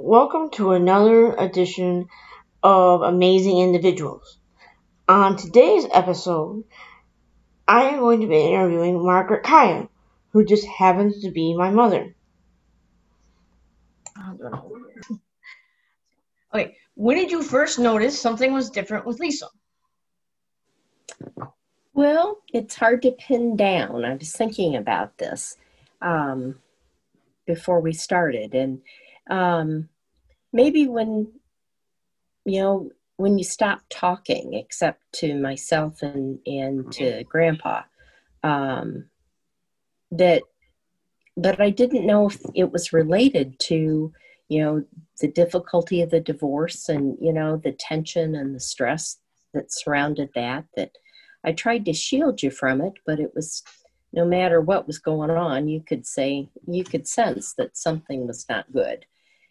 Welcome 0.00 0.50
to 0.50 0.70
another 0.70 1.34
edition 1.34 2.06
of 2.62 3.02
Amazing 3.02 3.58
Individuals. 3.58 4.38
On 5.08 5.36
today's 5.36 5.86
episode, 5.92 6.62
I 7.66 7.88
am 7.88 7.98
going 7.98 8.20
to 8.20 8.28
be 8.28 8.40
interviewing 8.40 9.04
Margaret 9.04 9.42
Kaya, 9.42 9.88
who 10.30 10.44
just 10.44 10.64
happens 10.68 11.22
to 11.22 11.32
be 11.32 11.52
my 11.56 11.70
mother. 11.70 12.14
Okay, 16.54 16.76
when 16.94 17.16
did 17.16 17.32
you 17.32 17.42
first 17.42 17.80
notice 17.80 18.18
something 18.18 18.52
was 18.52 18.70
different 18.70 19.04
with 19.04 19.18
Lisa? 19.18 19.48
Well, 21.92 22.38
it's 22.52 22.76
hard 22.76 23.02
to 23.02 23.10
pin 23.10 23.56
down. 23.56 24.04
I 24.04 24.14
was 24.14 24.30
thinking 24.30 24.76
about 24.76 25.18
this 25.18 25.56
um, 26.00 26.60
before 27.46 27.80
we 27.80 27.92
started, 27.92 28.54
and 28.54 28.80
um, 29.28 29.88
maybe 30.52 30.86
when 30.86 31.32
you 32.44 32.60
know 32.60 32.90
when 33.16 33.36
you 33.36 33.44
stop 33.44 33.80
talking, 33.90 34.54
except 34.54 35.02
to 35.12 35.34
myself 35.38 36.02
and 36.02 36.38
and 36.46 36.90
to 36.92 37.24
Grandpa, 37.24 37.82
um, 38.42 39.06
that. 40.12 40.42
But 41.36 41.60
I 41.60 41.70
didn't 41.70 42.04
know 42.04 42.26
if 42.26 42.40
it 42.56 42.72
was 42.72 42.92
related 42.92 43.60
to 43.60 44.12
you 44.48 44.62
know 44.62 44.84
the 45.20 45.28
difficulty 45.28 46.02
of 46.02 46.10
the 46.10 46.20
divorce 46.20 46.88
and 46.88 47.16
you 47.20 47.32
know 47.32 47.56
the 47.56 47.72
tension 47.72 48.34
and 48.34 48.54
the 48.54 48.60
stress 48.60 49.18
that 49.54 49.72
surrounded 49.72 50.30
that 50.34 50.64
that 50.76 50.90
i 51.44 51.52
tried 51.52 51.84
to 51.84 51.92
shield 51.92 52.42
you 52.42 52.50
from 52.50 52.80
it 52.80 52.94
but 53.06 53.20
it 53.20 53.32
was 53.34 53.62
no 54.12 54.24
matter 54.24 54.60
what 54.60 54.86
was 54.86 54.98
going 54.98 55.30
on 55.30 55.68
you 55.68 55.82
could 55.86 56.06
say 56.06 56.48
you 56.66 56.82
could 56.82 57.06
sense 57.06 57.54
that 57.54 57.76
something 57.76 58.26
was 58.26 58.46
not 58.48 58.70
good 58.72 59.04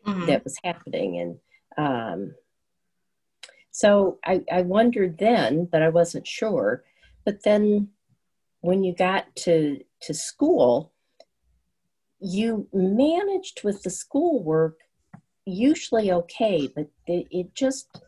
mm-hmm. 0.07 0.25
that 0.25 0.43
was 0.43 0.57
happening 0.63 1.19
and 1.19 1.37
um, 1.77 2.35
so 3.71 4.17
I, 4.25 4.41
I 4.51 4.61
wondered 4.61 5.17
then 5.17 5.67
but 5.71 5.81
i 5.81 5.89
wasn't 5.89 6.27
sure 6.27 6.83
but 7.25 7.43
then 7.43 7.89
when 8.61 8.83
you 8.83 8.95
got 8.95 9.35
to 9.37 9.79
to 10.01 10.13
school 10.13 10.91
you 12.19 12.67
managed 12.73 13.63
with 13.63 13.83
the 13.83 13.91
schoolwork 13.91 14.79
usually 15.47 16.11
okay, 16.11 16.69
but 16.75 16.87
it, 17.07 17.27
it 17.31 17.55
just 17.55 18.01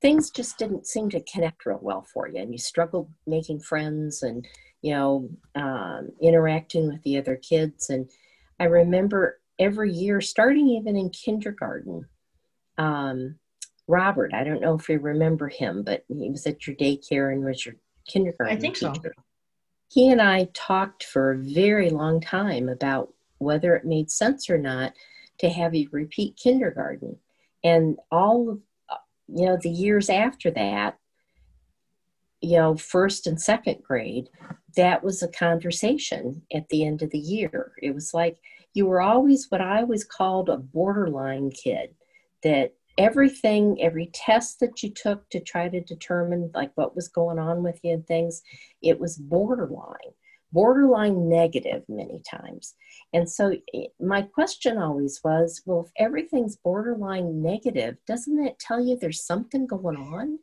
things 0.00 0.30
just 0.30 0.58
didn't 0.58 0.86
seem 0.86 1.08
to 1.10 1.22
connect 1.22 1.66
real 1.66 1.78
well 1.80 2.06
for 2.12 2.28
you, 2.28 2.40
and 2.40 2.52
you 2.52 2.58
struggled 2.58 3.10
making 3.26 3.60
friends 3.60 4.22
and 4.22 4.46
you 4.82 4.92
know 4.92 5.28
um, 5.54 6.10
interacting 6.20 6.88
with 6.88 7.02
the 7.02 7.18
other 7.18 7.36
kids. 7.36 7.90
And 7.90 8.10
I 8.58 8.64
remember 8.64 9.40
every 9.58 9.92
year, 9.92 10.20
starting 10.20 10.68
even 10.68 10.96
in 10.96 11.10
kindergarten. 11.10 12.06
Um, 12.78 13.36
Robert, 13.86 14.32
I 14.32 14.44
don't 14.44 14.60
know 14.60 14.74
if 14.74 14.88
you 14.88 14.98
remember 14.98 15.48
him, 15.48 15.82
but 15.82 16.04
he 16.08 16.30
was 16.30 16.46
at 16.46 16.66
your 16.66 16.76
daycare 16.76 17.32
and 17.32 17.44
was 17.44 17.64
your 17.64 17.76
kindergarten. 18.08 18.56
I 18.56 18.60
think 18.60 18.74
teacher. 18.76 18.94
so. 19.02 19.10
He 19.88 20.10
and 20.10 20.20
I 20.20 20.48
talked 20.54 21.04
for 21.04 21.32
a 21.32 21.38
very 21.38 21.90
long 21.90 22.20
time 22.20 22.68
about 22.68 23.12
whether 23.38 23.76
it 23.76 23.84
made 23.84 24.10
sense 24.10 24.48
or 24.48 24.58
not 24.58 24.94
to 25.38 25.50
have 25.50 25.74
you 25.74 25.88
repeat 25.92 26.36
kindergarten. 26.36 27.18
And 27.62 27.98
all 28.10 28.50
of, 28.50 28.60
you 29.28 29.46
know, 29.46 29.58
the 29.60 29.70
years 29.70 30.08
after 30.08 30.50
that, 30.52 30.98
you 32.40 32.58
know, 32.58 32.76
first 32.76 33.26
and 33.26 33.40
second 33.40 33.82
grade, 33.82 34.28
that 34.76 35.02
was 35.02 35.22
a 35.22 35.28
conversation 35.28 36.42
at 36.52 36.68
the 36.68 36.84
end 36.84 37.02
of 37.02 37.10
the 37.10 37.18
year. 37.18 37.72
It 37.82 37.94
was 37.94 38.12
like 38.12 38.38
you 38.74 38.86
were 38.86 39.00
always 39.00 39.46
what 39.48 39.60
I 39.60 39.80
always 39.80 40.04
called 40.04 40.48
a 40.48 40.58
borderline 40.58 41.50
kid, 41.50 41.94
that 42.42 42.74
everything, 42.98 43.78
every 43.80 44.10
test 44.12 44.60
that 44.60 44.82
you 44.82 44.90
took 44.90 45.28
to 45.30 45.40
try 45.40 45.68
to 45.68 45.80
determine 45.80 46.50
like 46.54 46.72
what 46.74 46.94
was 46.94 47.08
going 47.08 47.38
on 47.38 47.62
with 47.62 47.80
you 47.82 47.94
and 47.94 48.06
things, 48.06 48.42
it 48.82 49.00
was 49.00 49.16
borderline 49.16 50.12
borderline 50.54 51.28
negative 51.28 51.82
many 51.88 52.22
times. 52.30 52.74
And 53.12 53.28
so 53.28 53.56
eh, 53.74 53.86
my 54.00 54.22
question 54.22 54.78
always 54.78 55.20
was 55.22 55.60
well, 55.66 55.80
if 55.80 55.90
everything's 55.98 56.56
borderline 56.56 57.42
negative, 57.42 57.96
doesn't 58.06 58.36
that 58.36 58.60
tell 58.60 58.82
you 58.82 58.96
there's 58.96 59.26
something 59.26 59.66
going 59.66 59.96
on? 59.96 60.38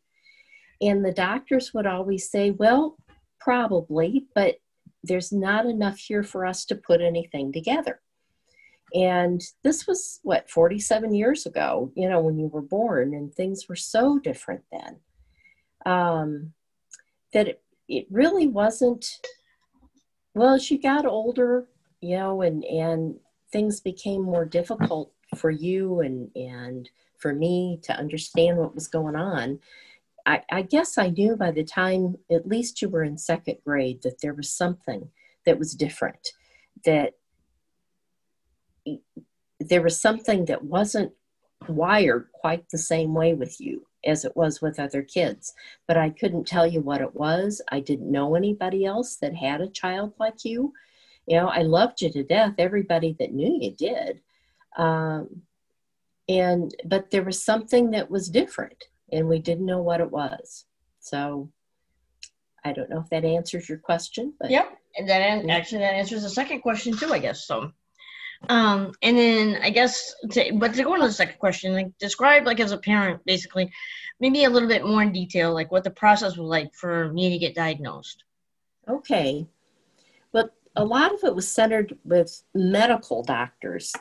And 0.81 1.03
the 1.03 1.13
doctors 1.13 1.73
would 1.73 1.88
always 1.88 2.29
say, 2.29 2.51
well, 2.51 2.97
probably, 3.39 4.25
but 4.35 4.56
there's 5.03 5.31
not 5.31 5.66
enough 5.66 5.97
here 5.97 6.23
for 6.23 6.45
us 6.45 6.66
to 6.66 6.75
put 6.75 7.01
anything 7.01 7.53
together. 7.53 8.01
And 8.94 9.41
this 9.63 9.88
was 9.88 10.19
what, 10.24 10.50
47 10.50 11.13
years 11.13 11.46
ago, 11.46 11.91
you 11.96 12.09
know, 12.09 12.19
when 12.19 12.38
you 12.38 12.47
were 12.47 12.62
born, 12.62 13.13
and 13.13 13.34
things 13.34 13.68
were 13.69 13.75
so 13.75 14.19
different 14.19 14.63
then. 14.72 15.00
Um, 15.85 16.53
that 17.34 17.47
it, 17.47 17.63
it 17.88 18.06
really 18.09 18.47
wasn't 18.47 19.06
well, 20.34 20.53
as 20.53 20.72
you 20.72 20.80
got 20.80 21.06
older, 21.06 21.68
you 22.00 22.18
know, 22.18 22.41
and 22.41 22.63
and 22.66 23.16
things 23.51 23.80
became 23.80 24.22
more 24.22 24.46
difficult 24.46 25.12
for 25.35 25.50
you 25.50 26.01
and 26.01 26.30
and 26.35 26.90
for 27.18 27.34
me 27.34 27.80
to 27.84 27.94
understand 27.94 28.57
what 28.57 28.75
was 28.75 28.88
going 28.88 29.16
on. 29.16 29.59
I, 30.25 30.41
I 30.51 30.62
guess 30.62 30.97
I 30.97 31.09
knew 31.09 31.35
by 31.35 31.51
the 31.51 31.63
time 31.63 32.16
at 32.31 32.47
least 32.47 32.81
you 32.81 32.90
were 32.90 33.03
in 33.03 33.18
second 33.18 33.57
grade 33.66 34.03
that 34.03 34.22
there 34.22 34.34
was 34.34 34.51
something 34.51 35.09
that 35.46 35.57
was 35.57 35.74
different, 35.74 36.30
that 36.85 37.13
there 39.59 39.81
was 39.81 40.00
something 40.00 40.46
that 40.46 40.64
wasn't 40.64 41.12
wired 41.68 42.30
quite 42.34 42.69
the 42.69 42.78
same 42.78 43.14
way 43.14 43.34
with 43.34 43.59
you 43.62 43.86
as 44.03 44.25
it 44.25 44.36
was 44.36 44.62
with 44.62 44.80
other 44.80 45.03
kids. 45.03 45.53
But 45.88 45.97
I 45.97 46.09
couldn't 46.09 46.47
tell 46.47 46.66
you 46.66 46.81
what 46.81 47.02
it 47.02 47.16
was. 47.16 47.62
I 47.69 47.80
didn't 47.80 48.12
know 48.12 48.36
anybody 48.36 48.86
else 48.86 49.18
that 49.18 49.36
had 49.36 49.62
a 49.62 49.69
child 49.69 50.14
like 50.19 50.44
you. 50.44 50.74
You 51.28 51.38
know, 51.38 51.47
I 51.47 51.62
loved 51.62 52.02
you 52.02 52.12
to 52.12 52.24
death. 52.24 52.56
Everybody 52.58 53.16
that 53.19 53.34
knew 53.34 53.58
you 53.62 53.72
did. 53.72 54.22
Um, 54.78 55.44
and 56.28 56.74
but 56.86 57.12
there 57.12 57.24
was 57.24 57.44
something 57.44 57.92
that 57.92 58.09
was 58.09 58.30
different, 58.30 58.86
and 59.12 59.28
we 59.28 59.40
didn't 59.40 59.66
know 59.66 59.81
what 59.81 60.02
it 60.02 60.09
was. 60.09 60.66
So 61.00 61.52
I 62.63 62.74
don't 62.74 62.90
know 62.90 63.02
if 63.02 63.09
that 63.09 63.25
answers 63.25 63.68
your 63.68 63.80
question, 63.80 64.34
but 64.40 64.50
yep, 64.50 64.78
and 64.98 65.09
that 65.09 65.22
actually 65.50 65.80
that 65.80 65.94
answers 65.94 66.24
the 66.24 66.30
second 66.30 66.62
question 66.62 66.96
too, 66.96 67.13
I 67.13 67.19
guess. 67.19 67.46
So 67.46 67.72
um, 68.50 68.94
and 69.02 69.18
then 69.18 69.59
I 69.62 69.69
guess, 69.69 70.16
to, 70.31 70.52
but 70.56 70.74
to 70.74 70.84
go 70.84 70.94
on 70.94 71.00
to 71.00 71.07
the 71.07 71.13
second 71.13 71.40
question, 71.40 71.74
like 71.74 71.97
describe 72.00 72.46
like 72.46 72.59
as 72.59 72.72
a 72.72 72.78
parent, 72.78 73.22
basically, 73.25 73.72
maybe 74.19 74.44
a 74.44 74.50
little 74.50 74.69
bit 74.69 74.85
more 74.85 75.03
in 75.03 75.12
detail, 75.12 75.53
like 75.53 75.72
what 75.72 75.84
the 75.84 75.91
process 75.91 76.38
was 76.38 76.47
like 76.47 76.74
for 76.74 77.12
me 77.13 77.30
to 77.30 77.38
get 77.38 77.56
diagnosed. 77.56 78.24
Okay, 78.90 79.47
but 80.31 80.53
a 80.75 80.84
lot 80.84 81.13
of 81.13 81.24
it 81.24 81.35
was 81.35 81.51
centered 81.51 81.97
with 82.03 82.44
medical 82.56 83.24
doctors 83.24 83.94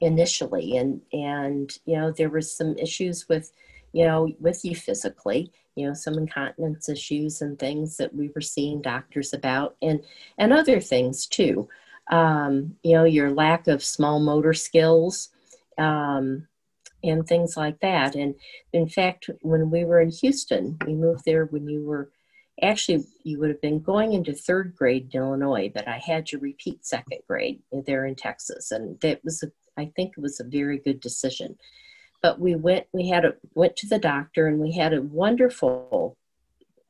initially, 0.00 0.76
and 0.76 1.00
and 1.12 1.78
you 1.86 1.96
know 1.96 2.10
there 2.10 2.30
was 2.30 2.56
some 2.56 2.76
issues 2.76 3.28
with, 3.28 3.52
you 3.92 4.04
know, 4.04 4.28
with 4.40 4.64
you 4.64 4.74
physically, 4.74 5.52
you 5.76 5.86
know, 5.86 5.94
some 5.94 6.14
incontinence 6.14 6.88
issues 6.88 7.42
and 7.42 7.58
things 7.58 7.96
that 7.98 8.14
we 8.14 8.30
were 8.34 8.40
seeing 8.40 8.82
doctors 8.82 9.32
about, 9.32 9.76
and 9.80 10.02
and 10.36 10.52
other 10.52 10.80
things 10.80 11.26
too 11.26 11.68
um, 12.10 12.76
you 12.82 12.92
know, 12.92 13.04
your 13.04 13.30
lack 13.30 13.66
of 13.66 13.82
small 13.82 14.20
motor 14.20 14.54
skills, 14.54 15.30
um, 15.78 16.46
and 17.02 17.26
things 17.26 17.56
like 17.56 17.80
that. 17.80 18.14
And 18.14 18.34
in 18.72 18.88
fact, 18.88 19.28
when 19.42 19.70
we 19.70 19.84
were 19.84 20.00
in 20.00 20.10
Houston, 20.10 20.78
we 20.86 20.94
moved 20.94 21.24
there 21.24 21.46
when 21.46 21.68
you 21.68 21.84
were 21.84 22.10
actually 22.62 23.04
you 23.24 23.38
would 23.40 23.50
have 23.50 23.60
been 23.60 23.80
going 23.80 24.12
into 24.12 24.32
third 24.32 24.74
grade 24.76 25.10
in 25.12 25.20
Illinois, 25.20 25.70
but 25.74 25.88
I 25.88 25.98
had 25.98 26.26
to 26.26 26.38
repeat 26.38 26.86
second 26.86 27.20
grade 27.26 27.60
there 27.86 28.06
in 28.06 28.14
Texas, 28.14 28.70
and 28.70 28.98
that 29.00 29.24
was 29.24 29.42
a, 29.42 29.50
I 29.76 29.90
think 29.96 30.14
it 30.16 30.20
was 30.20 30.40
a 30.40 30.44
very 30.44 30.78
good 30.78 31.00
decision. 31.00 31.56
But 32.22 32.38
we 32.38 32.54
went 32.54 32.86
we 32.92 33.08
had 33.08 33.24
a 33.24 33.34
went 33.54 33.76
to 33.76 33.88
the 33.88 33.98
doctor, 33.98 34.46
and 34.46 34.60
we 34.60 34.72
had 34.72 34.94
a 34.94 35.02
wonderful 35.02 36.16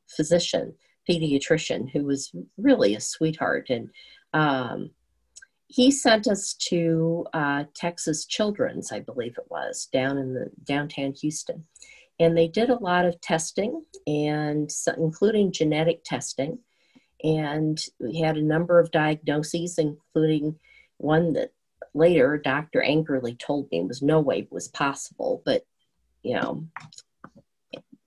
physician, 0.09 0.75
pediatrician, 1.09 1.91
who 1.91 2.05
was 2.05 2.33
really 2.59 2.95
a 2.95 3.01
sweetheart, 3.01 3.71
and 3.71 3.91
um, 4.33 4.91
he 5.67 5.91
sent 5.91 6.27
us 6.27 6.55
to 6.55 7.27
uh, 7.33 7.65
Texas 7.75 8.27
Children's, 8.27 8.93
I 8.93 9.01
believe 9.01 9.37
it 9.39 9.51
was, 9.51 9.89
down 9.93 10.19
in 10.19 10.35
the 10.35 10.51
downtown 10.65 11.13
Houston, 11.15 11.65
and 12.21 12.37
they 12.37 12.49
did 12.49 12.71
a 12.71 12.83
lot 12.83 13.05
of 13.07 13.21
testing, 13.21 13.85
and 14.07 14.71
including 14.97 15.53
genetic 15.53 16.05
testing, 16.05 16.59
and 17.23 17.81
we 17.99 18.21
had 18.21 18.37
a 18.37 18.43
number 18.43 18.79
of 18.79 18.91
diagnoses, 18.91 19.79
including 19.79 20.59
one 20.99 21.33
that 21.33 21.53
later 21.95 22.37
Dr. 22.37 22.83
angrily 22.83 23.35
told 23.35 23.71
me 23.71 23.83
was 23.83 24.03
no 24.03 24.21
way 24.21 24.47
was 24.51 24.69
possible, 24.69 25.43
but 25.45 25.65
you 26.23 26.35
know 26.35 26.67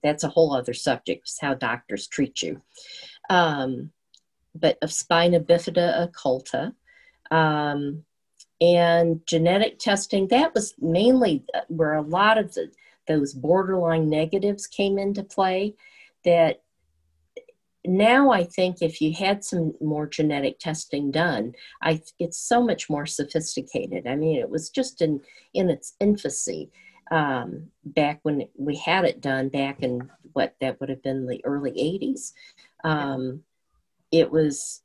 that's 0.02 0.24
a 0.24 0.28
whole 0.28 0.54
other 0.54 0.74
subject, 0.74 1.28
is 1.28 1.38
how 1.40 1.54
doctors 1.54 2.06
treat 2.06 2.42
you. 2.42 2.62
Um, 3.30 3.90
but 4.54 4.78
of 4.82 4.92
spina 4.92 5.40
bifida 5.40 6.08
occulta, 6.08 6.72
um, 7.30 8.04
and 8.60 9.20
genetic 9.26 9.78
testing 9.78 10.28
that 10.28 10.54
was 10.54 10.74
mainly 10.80 11.44
uh, 11.54 11.60
where 11.68 11.94
a 11.94 12.02
lot 12.02 12.38
of 12.38 12.54
the, 12.54 12.70
those 13.06 13.32
borderline 13.32 14.08
negatives 14.08 14.66
came 14.66 14.98
into 14.98 15.22
play 15.22 15.74
that 16.24 16.62
now 17.86 18.30
i 18.30 18.42
think 18.42 18.82
if 18.82 19.00
you 19.00 19.12
had 19.12 19.44
some 19.44 19.72
more 19.80 20.06
genetic 20.06 20.58
testing 20.58 21.10
done 21.10 21.52
i 21.82 22.00
it's 22.18 22.38
so 22.38 22.62
much 22.62 22.90
more 22.90 23.06
sophisticated. 23.06 24.06
I 24.06 24.16
mean 24.16 24.38
it 24.38 24.50
was 24.50 24.68
just 24.70 25.00
in 25.00 25.20
in 25.54 25.70
its 25.70 25.94
infancy 26.00 26.70
um, 27.10 27.68
back 27.84 28.18
when 28.22 28.46
we 28.58 28.76
had 28.76 29.06
it 29.06 29.22
done 29.22 29.48
back 29.48 29.82
in 29.82 30.10
what 30.34 30.54
that 30.60 30.78
would 30.78 30.90
have 30.90 31.02
been 31.02 31.26
the 31.26 31.42
early 31.44 31.70
80s 31.72 32.32
um, 32.84 33.42
it 34.12 34.30
was 34.30 34.82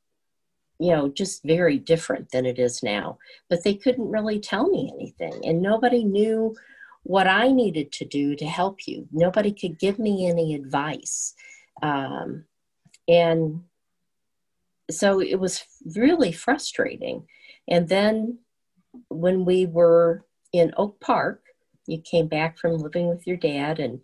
you 0.78 0.90
know, 0.90 1.08
just 1.08 1.42
very 1.44 1.78
different 1.78 2.30
than 2.30 2.46
it 2.46 2.58
is 2.58 2.82
now. 2.82 3.18
But 3.48 3.64
they 3.64 3.74
couldn't 3.74 4.10
really 4.10 4.40
tell 4.40 4.68
me 4.68 4.92
anything, 4.94 5.44
and 5.44 5.62
nobody 5.62 6.04
knew 6.04 6.54
what 7.04 7.26
I 7.26 7.48
needed 7.52 7.92
to 7.92 8.04
do 8.04 8.34
to 8.36 8.46
help 8.46 8.86
you. 8.86 9.06
Nobody 9.12 9.52
could 9.52 9.78
give 9.78 9.98
me 9.98 10.26
any 10.26 10.54
advice. 10.54 11.34
Um, 11.82 12.44
and 13.06 13.62
so 14.90 15.20
it 15.20 15.38
was 15.38 15.64
really 15.94 16.32
frustrating. 16.32 17.26
And 17.68 17.88
then 17.88 18.38
when 19.08 19.44
we 19.44 19.66
were 19.66 20.24
in 20.52 20.72
Oak 20.76 21.00
Park, 21.00 21.42
you 21.86 22.00
came 22.00 22.26
back 22.28 22.58
from 22.58 22.78
living 22.78 23.08
with 23.08 23.26
your 23.26 23.36
dad, 23.36 23.78
and 23.78 24.00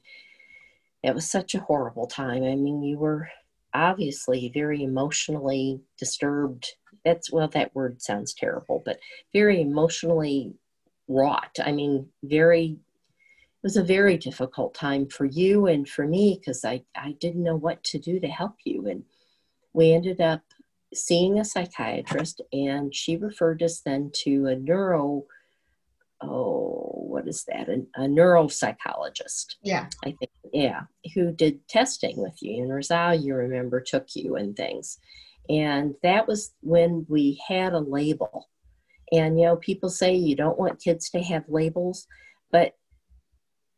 it 1.02 1.14
was 1.14 1.30
such 1.30 1.54
a 1.54 1.60
horrible 1.60 2.06
time. 2.06 2.44
I 2.44 2.54
mean, 2.54 2.82
you 2.82 2.98
were 2.98 3.30
obviously 3.74 4.50
very 4.52 4.82
emotionally 4.82 5.80
disturbed. 5.98 6.74
That's 7.04 7.32
well, 7.32 7.48
that 7.48 7.74
word 7.74 8.02
sounds 8.02 8.34
terrible, 8.34 8.82
but 8.84 8.98
very 9.32 9.60
emotionally 9.60 10.54
wrought. 11.08 11.56
I 11.64 11.72
mean, 11.72 12.08
very. 12.22 12.78
It 13.62 13.66
was 13.66 13.76
a 13.76 13.84
very 13.84 14.16
difficult 14.16 14.72
time 14.72 15.06
for 15.06 15.26
you 15.26 15.66
and 15.66 15.86
for 15.86 16.06
me 16.06 16.38
because 16.40 16.64
I, 16.64 16.82
I 16.96 17.12
didn't 17.20 17.42
know 17.42 17.56
what 17.56 17.84
to 17.84 17.98
do 17.98 18.18
to 18.18 18.26
help 18.26 18.54
you. 18.64 18.86
And 18.86 19.04
we 19.74 19.92
ended 19.92 20.18
up 20.18 20.40
seeing 20.94 21.38
a 21.38 21.44
psychiatrist, 21.44 22.40
and 22.54 22.94
she 22.94 23.18
referred 23.18 23.62
us 23.62 23.80
then 23.80 24.12
to 24.24 24.46
a 24.46 24.56
neuro 24.56 25.26
oh, 26.22 26.90
what 26.92 27.26
is 27.26 27.44
that? 27.44 27.68
A, 27.68 27.82
a 28.02 28.06
neuropsychologist. 28.06 29.56
Yeah. 29.62 29.86
I 30.04 30.12
think, 30.12 30.30
yeah, 30.52 30.82
who 31.14 31.32
did 31.32 31.66
testing 31.68 32.16
with 32.16 32.36
you. 32.40 32.62
And 32.62 32.72
Rosal, 32.72 33.14
you 33.14 33.34
remember, 33.34 33.80
took 33.80 34.14
you 34.14 34.36
and 34.36 34.56
things. 34.56 34.98
And 35.48 35.94
that 36.02 36.26
was 36.28 36.52
when 36.60 37.06
we 37.08 37.40
had 37.46 37.72
a 37.72 37.78
label. 37.78 38.48
And, 39.12 39.38
you 39.38 39.46
know, 39.46 39.56
people 39.56 39.90
say 39.90 40.14
you 40.14 40.36
don't 40.36 40.58
want 40.58 40.82
kids 40.82 41.10
to 41.10 41.20
have 41.20 41.44
labels, 41.48 42.06
but 42.52 42.76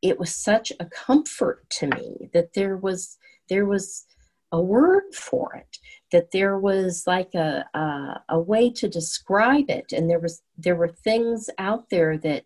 it 0.02 0.18
was 0.18 0.34
such 0.34 0.72
a 0.80 0.84
comfort 0.84 1.68
to 1.70 1.86
me 1.86 2.30
that 2.34 2.54
there 2.54 2.76
was, 2.76 3.16
there 3.48 3.64
was, 3.64 4.04
a 4.52 4.60
word 4.60 5.14
for 5.14 5.54
it 5.54 5.78
that 6.12 6.30
there 6.30 6.58
was 6.58 7.04
like 7.06 7.34
a, 7.34 7.64
a, 7.74 8.20
a 8.28 8.38
way 8.38 8.70
to 8.70 8.86
describe 8.86 9.70
it 9.70 9.92
and 9.92 10.08
there 10.08 10.18
was 10.18 10.42
there 10.58 10.76
were 10.76 10.88
things 10.88 11.48
out 11.58 11.88
there 11.90 12.18
that 12.18 12.44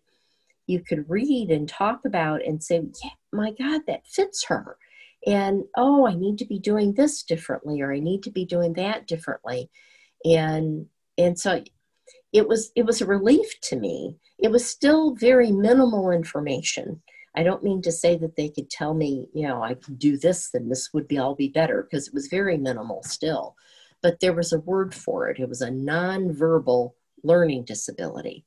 you 0.67 0.81
could 0.81 1.09
read 1.09 1.49
and 1.49 1.67
talk 1.67 2.01
about 2.05 2.45
and 2.45 2.63
say 2.63 2.81
yeah 3.03 3.09
my 3.33 3.51
god 3.51 3.81
that 3.87 4.05
fits 4.07 4.45
her 4.45 4.77
and 5.25 5.63
oh 5.75 6.07
i 6.07 6.13
need 6.13 6.37
to 6.37 6.45
be 6.45 6.59
doing 6.59 6.93
this 6.93 7.23
differently 7.23 7.81
or 7.81 7.93
i 7.93 7.99
need 7.99 8.23
to 8.23 8.31
be 8.31 8.45
doing 8.45 8.73
that 8.73 9.07
differently 9.07 9.69
and 10.25 10.85
and 11.17 11.39
so 11.39 11.63
it 12.33 12.47
was 12.47 12.71
it 12.75 12.85
was 12.85 13.01
a 13.01 13.05
relief 13.05 13.59
to 13.61 13.75
me 13.75 14.15
it 14.39 14.51
was 14.51 14.67
still 14.67 15.15
very 15.15 15.51
minimal 15.51 16.11
information 16.11 17.01
I 17.37 17.43
don't 17.43 17.63
mean 17.63 17.83
to 17.83 17.91
say 17.91 18.17
that 18.17 18.35
they 18.35 18.49
could 18.49 18.67
tell 18.67 18.95
me, 18.95 19.29
you 19.31 19.47
know, 19.47 19.61
I 19.61 19.75
could 19.75 19.99
do 19.99 20.17
this, 20.17 20.49
then 20.49 20.69
this 20.69 20.89
would 20.91 21.07
be 21.07 21.19
all 21.19 21.35
be 21.35 21.49
better, 21.49 21.83
because 21.83 22.07
it 22.07 22.13
was 22.13 22.25
very 22.25 22.57
minimal 22.57 23.03
still. 23.03 23.55
But 24.01 24.19
there 24.19 24.33
was 24.33 24.51
a 24.51 24.59
word 24.59 24.95
for 24.95 25.29
it. 25.29 25.39
It 25.39 25.47
was 25.47 25.61
a 25.61 25.69
nonverbal 25.69 26.93
learning 27.23 27.65
disability. 27.65 28.43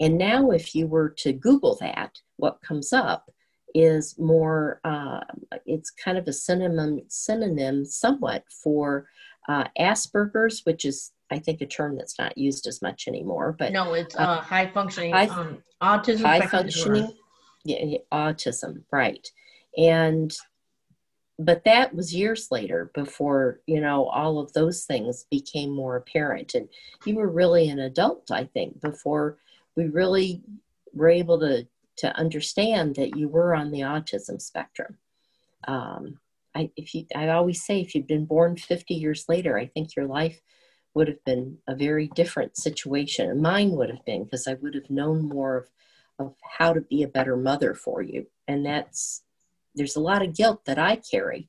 And 0.00 0.16
now, 0.16 0.50
if 0.50 0.74
you 0.74 0.86
were 0.86 1.10
to 1.18 1.32
Google 1.32 1.76
that, 1.80 2.20
what 2.36 2.62
comes 2.62 2.92
up 2.92 3.30
is 3.74 4.18
more, 4.18 4.80
uh, 4.84 5.20
it's 5.66 5.90
kind 5.90 6.16
of 6.16 6.26
a 6.28 6.32
synonym, 6.32 7.00
synonym 7.08 7.84
somewhat 7.84 8.44
for 8.62 9.08
uh, 9.48 9.64
Asperger's, 9.78 10.60
which 10.64 10.84
is, 10.84 11.12
I 11.30 11.38
think, 11.38 11.60
a 11.60 11.66
term 11.66 11.96
that's 11.96 12.18
not 12.18 12.38
used 12.38 12.66
as 12.66 12.80
much 12.80 13.08
anymore. 13.08 13.56
But 13.58 13.72
no, 13.72 13.94
it's 13.94 14.16
uh, 14.16 14.20
uh 14.20 14.40
high 14.40 14.68
functioning 14.68 15.12
high, 15.12 15.26
um, 15.26 15.62
autism. 15.82 16.22
High 16.22 16.46
functioning 16.46 17.12
yeah, 17.64 17.98
autism, 18.12 18.84
right. 18.92 19.26
And 19.76 20.34
but 21.38 21.64
that 21.64 21.94
was 21.94 22.14
years 22.14 22.48
later 22.50 22.90
before 22.94 23.60
you 23.66 23.80
know 23.80 24.06
all 24.06 24.38
of 24.38 24.52
those 24.52 24.84
things 24.84 25.26
became 25.30 25.70
more 25.70 25.96
apparent 25.96 26.54
and 26.54 26.68
you 27.04 27.14
were 27.14 27.28
really 27.28 27.68
an 27.68 27.78
adult 27.78 28.30
i 28.32 28.44
think 28.44 28.80
before 28.80 29.38
we 29.78 29.86
really 29.86 30.42
were 30.92 31.08
able 31.08 31.38
to 31.40 31.66
to 31.96 32.16
understand 32.16 32.94
that 32.96 33.16
you 33.16 33.28
were 33.28 33.54
on 33.54 33.70
the 33.70 33.80
autism 33.80 34.40
spectrum 34.40 34.98
um, 35.66 36.20
I, 36.54 36.70
if 36.76 36.94
you, 36.94 37.04
I 37.14 37.28
always 37.28 37.64
say 37.64 37.80
if 37.80 37.94
you'd 37.94 38.06
been 38.06 38.24
born 38.24 38.56
50 38.56 38.94
years 38.94 39.24
later 39.28 39.58
i 39.58 39.66
think 39.66 39.96
your 39.96 40.06
life 40.06 40.40
would 40.94 41.08
have 41.08 41.24
been 41.24 41.58
a 41.66 41.74
very 41.74 42.08
different 42.14 42.56
situation 42.56 43.40
mine 43.40 43.70
would 43.72 43.90
have 43.90 44.04
been 44.04 44.24
because 44.24 44.46
i 44.46 44.54
would 44.54 44.74
have 44.74 44.90
known 44.90 45.28
more 45.28 45.56
of 45.56 45.66
of 46.18 46.34
how 46.42 46.72
to 46.72 46.80
be 46.80 47.02
a 47.02 47.08
better 47.08 47.36
mother 47.36 47.74
for 47.74 48.02
you. 48.02 48.26
And 48.46 48.66
that's, 48.66 49.22
there's 49.74 49.96
a 49.96 50.00
lot 50.00 50.22
of 50.22 50.36
guilt 50.36 50.64
that 50.64 50.78
I 50.78 50.96
carry 50.96 51.48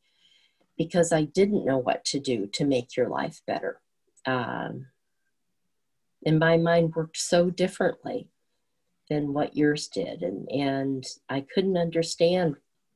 because 0.77 1.11
I 1.11 1.23
didn't 1.23 1.65
know 1.65 1.77
what 1.77 2.05
to 2.05 2.19
do 2.19 2.47
to 2.53 2.65
make 2.65 2.95
your 2.95 3.09
life 3.09 3.41
better. 3.47 3.81
Um, 4.25 4.87
and 6.25 6.39
my 6.39 6.57
mind 6.57 6.93
worked 6.95 7.17
so 7.17 7.49
differently 7.49 8.27
than 9.09 9.33
what 9.33 9.55
yours 9.55 9.87
did. 9.87 10.21
And, 10.21 10.47
and 10.49 11.05
I 11.29 11.45
couldn't 11.53 11.77
understand 11.77 12.55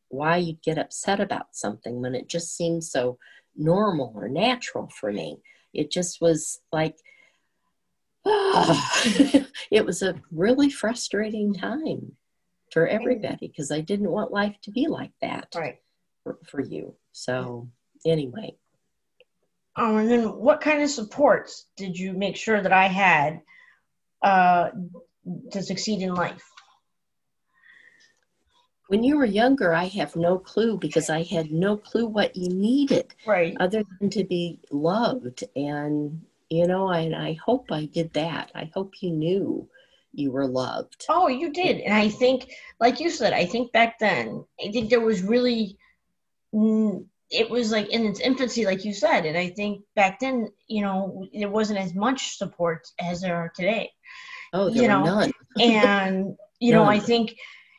why 0.09 0.37
you'd 0.37 0.61
get 0.61 0.77
upset 0.77 1.19
about 1.19 1.55
something 1.55 2.01
when 2.01 2.15
it 2.15 2.29
just 2.29 2.55
seemed 2.55 2.83
so 2.83 3.17
normal 3.55 4.13
or 4.15 4.29
natural 4.29 4.89
for 4.89 5.11
me. 5.11 5.39
It 5.73 5.91
just 5.91 6.21
was 6.21 6.61
like, 6.71 6.97
it 8.25 9.85
was 9.85 10.01
a 10.01 10.21
really 10.31 10.69
frustrating 10.69 11.53
time 11.53 12.13
for 12.71 12.87
everybody 12.87 13.47
because 13.47 13.71
I 13.71 13.81
didn't 13.81 14.11
want 14.11 14.31
life 14.31 14.55
to 14.63 14.71
be 14.71 14.87
like 14.87 15.11
that 15.21 15.47
right. 15.55 15.79
for, 16.23 16.37
for 16.47 16.61
you. 16.61 16.95
So, 17.11 17.69
anyway. 18.05 18.55
Um, 19.75 19.97
and 19.97 20.09
then 20.09 20.23
what 20.37 20.61
kind 20.61 20.81
of 20.81 20.89
supports 20.89 21.65
did 21.75 21.97
you 21.97 22.13
make 22.13 22.35
sure 22.35 22.61
that 22.61 22.73
I 22.73 22.87
had 22.87 23.41
uh, 24.21 24.69
to 25.51 25.63
succeed 25.63 26.01
in 26.01 26.13
life? 26.13 26.43
When 28.87 29.03
you 29.03 29.17
were 29.17 29.25
younger, 29.25 29.73
I 29.73 29.85
have 29.85 30.15
no 30.15 30.37
clue 30.37 30.77
because 30.77 31.09
I 31.09 31.23
had 31.23 31.51
no 31.51 31.77
clue 31.77 32.05
what 32.05 32.35
you 32.35 32.49
needed. 32.49 33.15
Right. 33.25 33.57
Other 33.59 33.83
than 33.99 34.11
to 34.11 34.23
be 34.23 34.59
loved 34.69 35.43
and 35.55 36.21
you 36.53 36.67
know 36.67 36.89
and 36.89 37.15
i 37.15 37.33
hope 37.33 37.71
i 37.71 37.85
did 37.85 38.13
that 38.13 38.51
i 38.53 38.69
hope 38.75 39.01
you 39.01 39.09
knew 39.09 39.67
you 40.13 40.31
were 40.31 40.47
loved 40.47 41.05
oh 41.09 41.27
you 41.27 41.51
did 41.51 41.79
and 41.79 41.93
i 41.93 42.07
think 42.07 42.51
like 42.79 42.99
you 42.99 43.09
said 43.09 43.33
i 43.33 43.43
think 43.43 43.71
back 43.71 43.97
then 43.97 44.45
i 44.63 44.71
think 44.71 44.89
there 44.89 45.01
was 45.01 45.23
really 45.23 45.77
it 47.33 47.49
was 47.49 47.71
like 47.71 47.89
in 47.89 48.05
its 48.05 48.19
infancy 48.19 48.65
like 48.65 48.85
you 48.85 48.93
said 48.93 49.25
and 49.25 49.37
i 49.37 49.49
think 49.49 49.81
back 49.95 50.19
then 50.19 50.47
you 50.67 50.81
know 50.81 51.25
there 51.33 51.49
wasn't 51.49 51.79
as 51.79 51.93
much 51.93 52.37
support 52.37 52.87
as 52.99 53.21
there 53.21 53.35
are 53.35 53.51
today 53.55 53.89
oh 54.53 54.69
there 54.69 54.83
you 54.83 54.87
know 54.87 55.03
none. 55.03 55.31
and 55.59 56.35
you 56.59 56.71
know 56.71 56.85
i 56.85 56.99
think 56.99 57.35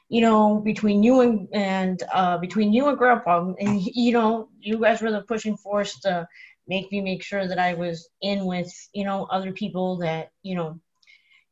you 0.08 0.20
know 0.20 0.60
between 0.60 1.02
you 1.02 1.20
and 1.20 1.48
and 1.52 2.02
uh 2.12 2.36
between 2.38 2.72
you 2.72 2.88
and 2.88 2.98
grandpa 2.98 3.52
and 3.58 3.80
you 3.82 4.12
know 4.12 4.48
you 4.60 4.78
guys 4.78 5.00
were 5.00 5.12
the 5.12 5.22
pushing 5.22 5.56
force 5.56 5.98
to 6.00 6.26
make 6.66 6.90
me 6.90 7.00
make 7.00 7.22
sure 7.22 7.46
that 7.46 7.58
I 7.58 7.74
was 7.74 8.08
in 8.22 8.46
with, 8.46 8.72
you 8.92 9.04
know, 9.04 9.26
other 9.30 9.52
people 9.52 9.98
that, 9.98 10.30
you 10.42 10.54
know, 10.54 10.80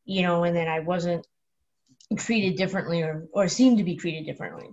you 0.04 0.22
know, 0.22 0.44
and 0.44 0.56
that 0.56 0.68
I 0.68 0.80
wasn't 0.80 1.26
treated 2.16 2.56
differently 2.56 3.02
or, 3.02 3.26
or 3.32 3.48
seemed 3.48 3.78
to 3.78 3.84
be 3.84 3.96
treated 3.96 4.26
differently. 4.26 4.68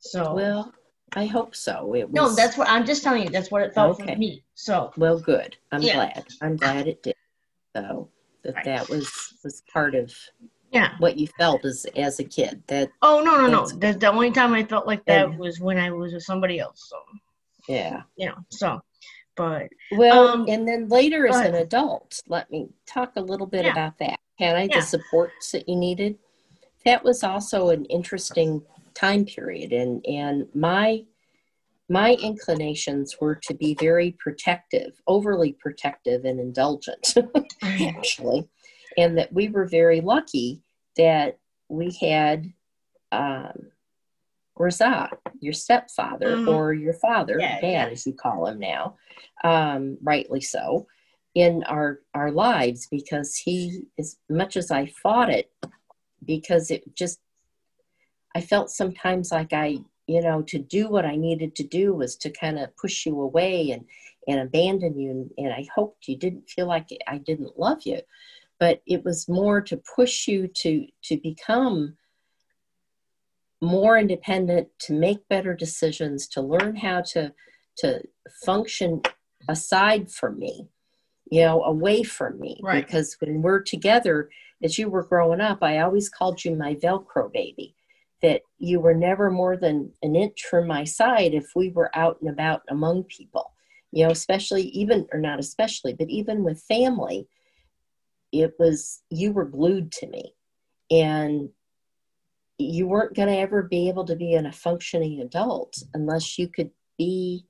So 0.00 0.34
well, 0.34 0.74
I 1.14 1.26
hope 1.26 1.54
so. 1.54 1.94
It 1.94 2.10
was, 2.10 2.14
no, 2.14 2.34
that's 2.34 2.56
what 2.56 2.68
I'm 2.68 2.84
just 2.84 3.02
telling 3.02 3.22
you. 3.22 3.30
That's 3.30 3.50
what 3.50 3.62
it 3.62 3.74
felt 3.74 4.00
okay. 4.00 4.14
for 4.14 4.18
me. 4.18 4.44
So 4.54 4.92
well, 4.96 5.18
good. 5.18 5.56
I'm 5.72 5.82
yeah. 5.82 5.94
glad. 5.94 6.26
I'm 6.42 6.56
glad 6.56 6.86
it 6.86 7.02
did. 7.02 7.14
So 7.74 8.08
that 8.42 8.54
right. 8.54 8.64
that 8.64 8.88
was 8.88 9.10
was 9.44 9.62
part 9.72 9.94
of 9.94 10.14
yeah 10.72 10.92
what 10.98 11.18
you 11.18 11.26
felt 11.38 11.64
as 11.64 11.86
as 11.96 12.18
a 12.20 12.24
kid. 12.24 12.62
That 12.68 12.90
oh 13.02 13.22
no 13.24 13.36
no 13.40 13.46
no. 13.46 13.66
The, 13.66 13.98
the 13.98 14.10
only 14.10 14.30
time 14.30 14.52
I 14.52 14.64
felt 14.64 14.86
like 14.86 15.04
that 15.06 15.36
was 15.38 15.60
when 15.60 15.78
I 15.78 15.90
was 15.90 16.12
with 16.12 16.22
somebody 16.22 16.58
else. 16.58 16.88
So 16.88 16.98
yeah, 17.68 18.02
yeah. 18.16 18.34
So 18.50 18.80
but 19.38 19.68
well, 19.92 20.28
um, 20.28 20.46
and 20.48 20.66
then 20.66 20.88
later 20.88 21.28
as 21.28 21.36
an 21.36 21.54
adult, 21.54 22.22
let 22.26 22.50
me 22.50 22.68
talk 22.86 23.12
a 23.14 23.20
little 23.20 23.46
bit 23.46 23.64
yeah. 23.64 23.72
about 23.72 23.96
that. 23.98 24.18
Had 24.38 24.56
I 24.56 24.66
the 24.66 24.82
supports 24.82 25.52
that 25.52 25.68
you 25.68 25.76
needed? 25.76 26.18
That 26.84 27.04
was 27.04 27.22
also 27.22 27.70
an 27.70 27.84
interesting 27.84 28.62
time 28.98 29.24
period, 29.24 29.72
and 29.72 30.04
and 30.06 30.46
my 30.54 31.04
my 31.88 32.14
inclinations 32.14 33.16
were 33.20 33.34
to 33.34 33.54
be 33.54 33.74
very 33.80 34.12
protective, 34.18 35.00
overly 35.06 35.52
protective 35.52 36.24
and 36.26 36.38
indulgent, 36.38 37.14
actually, 37.96 38.46
and 38.98 39.16
that 39.16 39.32
we 39.32 39.48
were 39.48 39.64
very 39.66 40.00
lucky 40.02 40.62
that 40.96 41.38
we 41.68 41.96
had 42.00 42.52
um, 43.12 43.70
Raza, 44.58 45.08
your 45.40 45.52
stepfather 45.54 46.36
Mhm. 46.36 46.48
or 46.48 46.74
your 46.74 46.94
father, 46.94 47.38
Yeah, 47.38 47.60
dad, 47.60 47.62
yeah. 47.62 47.86
as 47.86 48.06
you 48.06 48.12
call 48.12 48.46
him 48.46 48.58
now, 48.58 48.96
um, 49.44 49.96
rightly 50.02 50.40
so, 50.40 50.86
in 51.34 51.62
our 51.64 52.00
our 52.14 52.30
lives 52.32 52.86
because 52.90 53.36
he, 53.36 53.82
as 53.98 54.18
much 54.28 54.56
as 54.56 54.70
I 54.70 54.86
fought 54.86 55.30
it, 55.30 55.50
because 56.24 56.70
it 56.70 56.82
just, 56.94 57.20
I 58.34 58.40
felt 58.40 58.70
sometimes 58.70 59.32
like 59.32 59.52
I, 59.52 59.78
you 60.06 60.22
know, 60.22 60.42
to 60.42 60.58
do 60.58 60.88
what 60.88 61.04
I 61.04 61.16
needed 61.16 61.54
to 61.56 61.64
do 61.64 61.94
was 61.94 62.16
to 62.16 62.30
kind 62.30 62.58
of 62.58 62.76
push 62.76 63.06
you 63.06 63.20
away 63.20 63.70
and 63.70 63.84
and 64.26 64.40
abandon 64.40 64.98
you, 64.98 65.10
and, 65.10 65.30
and 65.38 65.54
I 65.54 65.66
hoped 65.74 66.06
you 66.06 66.16
didn't 66.16 66.50
feel 66.50 66.66
like 66.66 66.88
I 67.06 67.16
didn't 67.16 67.58
love 67.58 67.78
you, 67.86 68.00
but 68.60 68.82
it 68.86 69.02
was 69.02 69.28
more 69.28 69.60
to 69.62 69.80
push 69.96 70.28
you 70.28 70.48
to 70.48 70.86
to 71.04 71.16
become 71.16 71.96
more 73.60 73.98
independent 73.98 74.68
to 74.80 74.92
make 74.92 75.28
better 75.28 75.54
decisions 75.54 76.28
to 76.28 76.40
learn 76.40 76.76
how 76.76 77.00
to 77.00 77.32
to 77.76 78.02
function 78.44 79.00
aside 79.48 80.10
from 80.10 80.38
me 80.38 80.68
you 81.30 81.42
know 81.42 81.62
away 81.62 82.02
from 82.02 82.38
me. 82.38 82.60
Right. 82.62 82.86
because 82.86 83.16
when 83.20 83.42
we're 83.42 83.62
together 83.62 84.30
as 84.62 84.78
you 84.78 84.88
were 84.88 85.02
growing 85.02 85.40
up 85.40 85.58
i 85.62 85.78
always 85.78 86.08
called 86.08 86.44
you 86.44 86.54
my 86.54 86.74
velcro 86.74 87.32
baby 87.32 87.74
that 88.22 88.42
you 88.58 88.80
were 88.80 88.94
never 88.94 89.30
more 89.30 89.56
than 89.56 89.92
an 90.02 90.16
inch 90.16 90.44
from 90.50 90.66
my 90.66 90.84
side 90.84 91.34
if 91.34 91.46
we 91.54 91.70
were 91.70 91.90
out 91.96 92.20
and 92.20 92.30
about 92.30 92.62
among 92.68 93.04
people. 93.04 93.52
You 93.92 94.04
know 94.04 94.10
especially 94.10 94.64
even 94.68 95.06
or 95.12 95.18
not 95.18 95.38
especially 95.38 95.94
but 95.94 96.10
even 96.10 96.44
with 96.44 96.60
family 96.62 97.26
it 98.32 98.52
was 98.58 99.02
you 99.08 99.32
were 99.32 99.46
glued 99.46 99.90
to 99.92 100.06
me. 100.06 100.34
And 100.90 101.48
you 102.58 102.86
weren't 102.86 103.14
going 103.14 103.28
to 103.28 103.36
ever 103.36 103.62
be 103.62 103.88
able 103.88 104.04
to 104.06 104.16
be 104.16 104.32
in 104.34 104.46
a 104.46 104.52
functioning 104.52 105.20
adult 105.20 105.82
unless 105.94 106.38
you 106.38 106.48
could 106.48 106.70
be 106.98 107.46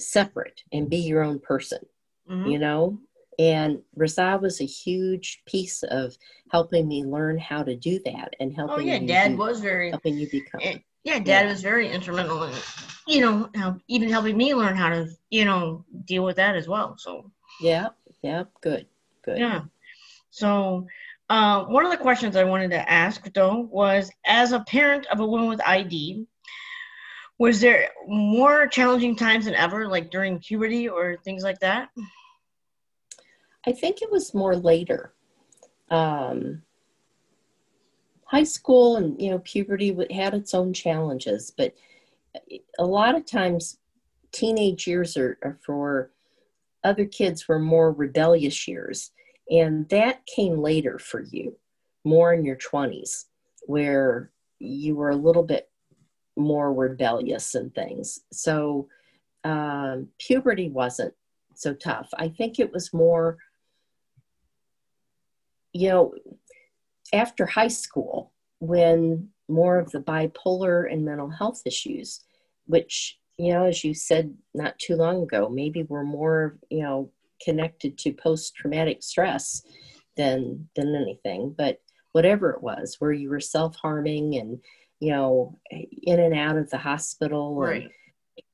separate 0.00 0.62
and 0.72 0.88
be 0.88 0.96
your 0.96 1.22
own 1.22 1.38
person 1.38 1.78
Mhm. 2.28 2.50
you 2.50 2.58
know 2.58 2.98
and 3.38 3.80
Raza 3.98 4.40
was 4.40 4.60
a 4.60 4.64
huge 4.66 5.42
piece 5.46 5.82
of 5.84 6.16
helping 6.50 6.86
me 6.88 7.04
learn 7.04 7.38
how 7.38 7.62
to 7.62 7.74
do 7.76 7.98
that 8.04 8.34
and 8.40 8.52
helping 8.54 8.84
Oh 8.84 8.88
yeah, 8.88 8.98
you 9.00 9.06
Dad 9.08 9.28
be- 9.32 9.36
was 9.36 9.60
very 9.60 9.90
helping 9.90 10.18
you 10.18 10.28
become 10.30 10.60
Eh, 10.62 10.78
yeah, 11.04 11.18
Dad 11.18 11.44
Yeah. 11.46 11.50
was 11.50 11.62
very 11.62 11.90
instrumental 11.90 12.42
in, 12.44 12.54
you 13.06 13.20
know, 13.20 13.48
help, 13.54 13.78
even 13.88 14.08
helping 14.08 14.36
me 14.36 14.54
learn 14.54 14.76
how 14.76 14.88
to, 14.90 15.08
you 15.30 15.44
know, 15.44 15.84
deal 16.04 16.24
with 16.24 16.36
that 16.36 16.54
as 16.56 16.68
well. 16.68 16.96
So 16.98 17.30
yeah 17.60 17.88
yeah 18.22 18.44
good 18.60 18.86
good 19.24 19.38
yeah. 19.38 19.62
So 20.30 20.86
uh, 21.28 21.64
one 21.64 21.84
of 21.84 21.90
the 21.90 21.98
questions 21.98 22.36
I 22.36 22.44
wanted 22.44 22.70
to 22.72 22.90
ask 22.90 23.32
though 23.32 23.68
was, 23.70 24.10
as 24.26 24.52
a 24.52 24.60
parent 24.60 25.06
of 25.06 25.20
a 25.20 25.26
woman 25.26 25.48
with 25.48 25.60
ID, 25.66 26.26
was 27.38 27.60
there 27.60 27.88
more 28.06 28.66
challenging 28.66 29.16
times 29.16 29.46
than 29.46 29.54
ever, 29.54 29.88
like 29.88 30.10
during 30.10 30.38
puberty 30.38 30.88
or 30.88 31.16
things 31.24 31.42
like 31.42 31.58
that? 31.60 31.88
I 33.66 33.72
think 33.72 34.02
it 34.02 34.10
was 34.10 34.34
more 34.34 34.56
later. 34.56 35.12
Um, 35.90 36.62
high 38.24 38.44
school 38.44 38.96
and 38.96 39.20
you 39.20 39.30
know 39.30 39.38
puberty 39.40 39.94
had 40.10 40.34
its 40.34 40.54
own 40.54 40.72
challenges, 40.72 41.52
but 41.56 41.74
a 42.78 42.84
lot 42.84 43.14
of 43.14 43.26
times 43.26 43.78
teenage 44.32 44.86
years 44.86 45.16
are, 45.18 45.38
are 45.42 45.58
for 45.64 46.10
other 46.82 47.04
kids 47.04 47.46
were 47.46 47.58
more 47.58 47.92
rebellious 47.92 48.66
years, 48.66 49.10
and 49.50 49.88
that 49.90 50.26
came 50.26 50.58
later 50.58 50.98
for 50.98 51.20
you, 51.20 51.56
more 52.04 52.32
in 52.32 52.44
your 52.44 52.56
twenties, 52.56 53.26
where 53.66 54.30
you 54.58 54.96
were 54.96 55.10
a 55.10 55.16
little 55.16 55.42
bit 55.42 55.68
more 56.36 56.72
rebellious 56.72 57.54
and 57.54 57.74
things. 57.74 58.20
So 58.32 58.88
um, 59.44 60.08
puberty 60.18 60.70
wasn't 60.70 61.14
so 61.54 61.74
tough. 61.74 62.08
I 62.16 62.28
think 62.28 62.58
it 62.58 62.72
was 62.72 62.94
more 62.94 63.36
you 65.72 65.88
know, 65.88 66.14
after 67.12 67.46
high 67.46 67.68
school, 67.68 68.32
when 68.60 69.28
more 69.48 69.78
of 69.78 69.90
the 69.90 70.00
bipolar 70.00 70.90
and 70.90 71.04
mental 71.04 71.28
health 71.28 71.62
issues, 71.66 72.20
which, 72.66 73.18
you 73.38 73.52
know, 73.52 73.64
as 73.64 73.84
you 73.84 73.94
said 73.94 74.34
not 74.54 74.78
too 74.78 74.96
long 74.96 75.22
ago, 75.22 75.48
maybe 75.48 75.82
were 75.84 76.04
more, 76.04 76.58
you 76.70 76.82
know, 76.82 77.10
connected 77.44 77.98
to 77.98 78.12
post 78.12 78.54
traumatic 78.54 79.02
stress 79.02 79.62
than 80.16 80.68
than 80.76 80.94
anything. 80.94 81.54
But 81.56 81.80
whatever 82.12 82.50
it 82.50 82.62
was, 82.62 82.96
where 82.98 83.12
you 83.12 83.30
were 83.30 83.40
self 83.40 83.76
harming 83.76 84.36
and, 84.36 84.60
you 85.00 85.10
know, 85.10 85.58
in 85.70 86.20
and 86.20 86.34
out 86.34 86.56
of 86.56 86.70
the 86.70 86.78
hospital 86.78 87.62
and 87.64 87.90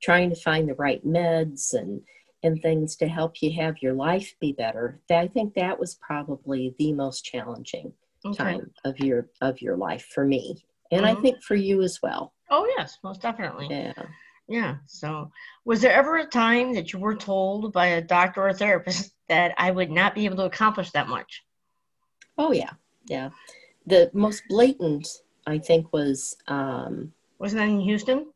trying 0.03 0.31
to 0.31 0.37
find 0.37 0.69
the 0.69 0.75
right 0.75 1.05
meds 1.05 1.75
and 1.75 2.01
and 2.43 2.61
things 2.63 2.97
to 2.97 3.09
help 3.09 3.43
you 3.43 3.53
have 3.53 3.83
your 3.83 3.95
life 3.95 4.35
be 4.41 4.53
better 4.53 5.01
i 5.11 5.27
think 5.27 5.55
that 5.55 5.79
was 5.79 5.97
probably 5.97 6.75
the 6.79 6.93
most 6.93 7.25
challenging 7.25 7.93
Okay. 8.25 8.37
time 8.37 8.71
of 8.85 8.99
your 8.99 9.29
of 9.41 9.61
your 9.61 9.77
life 9.77 10.07
for 10.15 10.25
me 10.25 10.57
and 10.91 11.07
i 11.07 11.15
Mhm. 11.15 11.23
think 11.23 11.43
for 11.43 11.55
you 11.55 11.83
as 11.83 12.01
well 12.03 12.33
Oh 12.51 12.67
yes, 12.79 12.99
most 13.05 13.21
definitely. 13.21 13.69
yeah 13.71 13.93
Yeah. 14.49 14.77
So, 14.87 15.31
was 15.67 15.83
there 15.83 15.93
ever 15.93 16.17
a 16.17 16.25
time 16.27 16.73
that 16.75 16.95
you 16.95 16.99
were 16.99 17.15
told 17.15 17.75
by 17.75 17.87
a 17.89 18.01
doctor 18.01 18.41
or 18.45 18.49
a 18.49 18.55
therapist 18.55 19.13
that 19.29 19.53
I 19.59 19.71
would 19.71 19.91
not 19.91 20.15
be 20.15 20.25
able 20.25 20.37
to 20.39 20.45
accomplish 20.47 20.91
that 20.93 21.09
much? 21.09 21.45
oh 22.39 22.53
yeah 22.53 22.71
yeah 23.07 23.29
the 23.87 24.11
most 24.15 24.43
blatant 24.49 25.07
i 25.47 25.59
think 25.59 25.93
was 25.93 26.37
um 26.49 27.13
Wasn't 27.39 27.59
that 27.61 27.69
in 27.69 27.81
Houston? 27.81 28.33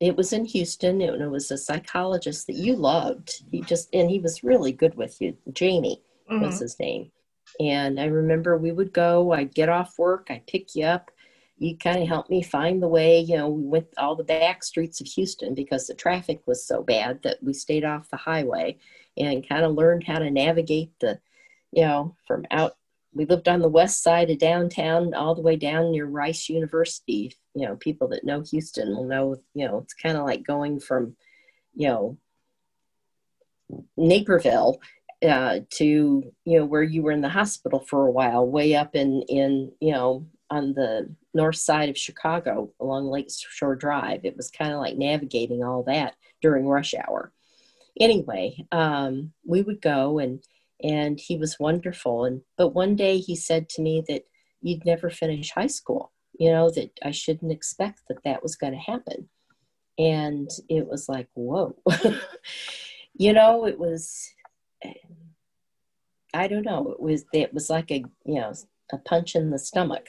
It 0.00 0.16
was 0.16 0.32
in 0.32 0.44
houston 0.44 1.00
and 1.00 1.22
it 1.22 1.30
was 1.30 1.50
a 1.50 1.58
psychologist 1.58 2.46
that 2.46 2.56
you 2.56 2.74
loved 2.74 3.42
he 3.50 3.60
just 3.62 3.88
and 3.94 4.10
he 4.10 4.18
was 4.18 4.42
really 4.44 4.72
good 4.72 4.94
with 4.96 5.20
you 5.20 5.36
jamie 5.52 6.02
was 6.40 6.56
Mhm. 6.56 6.60
his 6.60 6.78
name. 6.80 7.12
And 7.60 8.00
I 8.00 8.06
remember 8.06 8.56
we 8.56 8.72
would 8.72 8.92
go, 8.92 9.32
I'd 9.32 9.54
get 9.54 9.68
off 9.68 9.98
work, 9.98 10.28
I'd 10.30 10.46
pick 10.46 10.74
you 10.74 10.84
up. 10.86 11.10
You 11.58 11.76
kind 11.76 12.00
of 12.00 12.08
helped 12.08 12.30
me 12.30 12.42
find 12.42 12.82
the 12.82 12.88
way. 12.88 13.20
You 13.20 13.36
know, 13.36 13.48
we 13.50 13.64
went 13.64 13.88
all 13.98 14.16
the 14.16 14.24
back 14.24 14.62
streets 14.64 15.00
of 15.00 15.06
Houston 15.08 15.54
because 15.54 15.86
the 15.86 15.94
traffic 15.94 16.40
was 16.46 16.64
so 16.64 16.82
bad 16.82 17.22
that 17.22 17.42
we 17.42 17.52
stayed 17.52 17.84
off 17.84 18.08
the 18.10 18.16
highway 18.16 18.78
and 19.18 19.46
kind 19.46 19.64
of 19.64 19.74
learned 19.74 20.04
how 20.04 20.18
to 20.20 20.30
navigate 20.30 20.98
the, 21.00 21.20
you 21.72 21.82
know, 21.82 22.16
from 22.26 22.46
out. 22.50 22.76
We 23.12 23.24
lived 23.24 23.48
on 23.48 23.60
the 23.60 23.68
west 23.68 24.02
side 24.02 24.30
of 24.30 24.38
downtown 24.38 25.14
all 25.14 25.34
the 25.34 25.42
way 25.42 25.56
down 25.56 25.90
near 25.90 26.06
Rice 26.06 26.48
University. 26.48 27.34
You 27.54 27.66
know, 27.66 27.76
people 27.76 28.08
that 28.08 28.24
know 28.24 28.42
Houston 28.42 28.94
will 28.96 29.04
know, 29.04 29.36
you 29.54 29.66
know, 29.66 29.78
it's 29.78 29.94
kind 29.94 30.16
of 30.16 30.24
like 30.24 30.46
going 30.46 30.78
from, 30.78 31.16
you 31.74 31.88
know, 31.88 32.18
Naperville 33.96 34.80
uh, 35.26 35.60
to 35.70 36.32
you 36.44 36.58
know 36.58 36.64
where 36.64 36.82
you 36.82 37.02
were 37.02 37.12
in 37.12 37.20
the 37.20 37.28
hospital 37.28 37.80
for 37.80 38.06
a 38.06 38.10
while, 38.10 38.46
way 38.46 38.74
up 38.74 38.94
in 38.94 39.22
in 39.28 39.72
you 39.80 39.92
know 39.92 40.26
on 40.48 40.72
the 40.72 41.14
north 41.34 41.56
side 41.56 41.88
of 41.88 41.98
Chicago 41.98 42.72
along 42.80 43.06
Lake 43.06 43.30
Shore 43.30 43.76
Drive. 43.76 44.24
It 44.24 44.36
was 44.36 44.50
kind 44.50 44.72
of 44.72 44.80
like 44.80 44.96
navigating 44.96 45.62
all 45.62 45.82
that 45.84 46.14
during 46.40 46.66
rush 46.66 46.94
hour. 46.94 47.32
Anyway, 47.98 48.66
um, 48.72 49.32
we 49.44 49.62
would 49.62 49.80
go 49.80 50.18
and 50.18 50.42
and 50.82 51.20
he 51.20 51.36
was 51.36 51.58
wonderful. 51.60 52.24
And 52.24 52.42
but 52.56 52.74
one 52.74 52.96
day 52.96 53.18
he 53.18 53.36
said 53.36 53.68
to 53.70 53.82
me 53.82 54.02
that 54.08 54.22
you'd 54.60 54.84
never 54.84 55.10
finish 55.10 55.50
high 55.50 55.66
school. 55.66 56.12
You 56.38 56.50
know 56.52 56.70
that 56.70 56.90
I 57.04 57.10
shouldn't 57.10 57.52
expect 57.52 58.02
that 58.08 58.22
that 58.24 58.42
was 58.42 58.56
going 58.56 58.72
to 58.72 58.78
happen. 58.78 59.28
And 59.98 60.48
it 60.68 60.86
was 60.86 61.08
like, 61.08 61.28
whoa. 61.34 61.76
you 63.14 63.32
know, 63.32 63.66
it 63.66 63.78
was 63.78 64.32
I 66.32 66.48
don't 66.48 66.64
know. 66.64 66.92
It 66.92 67.00
was 67.00 67.24
it 67.32 67.52
was 67.52 67.70
like 67.70 67.90
a 67.90 68.04
you 68.24 68.40
know 68.40 68.52
a 68.92 68.98
punch 68.98 69.34
in 69.34 69.50
the 69.50 69.58
stomach. 69.58 70.06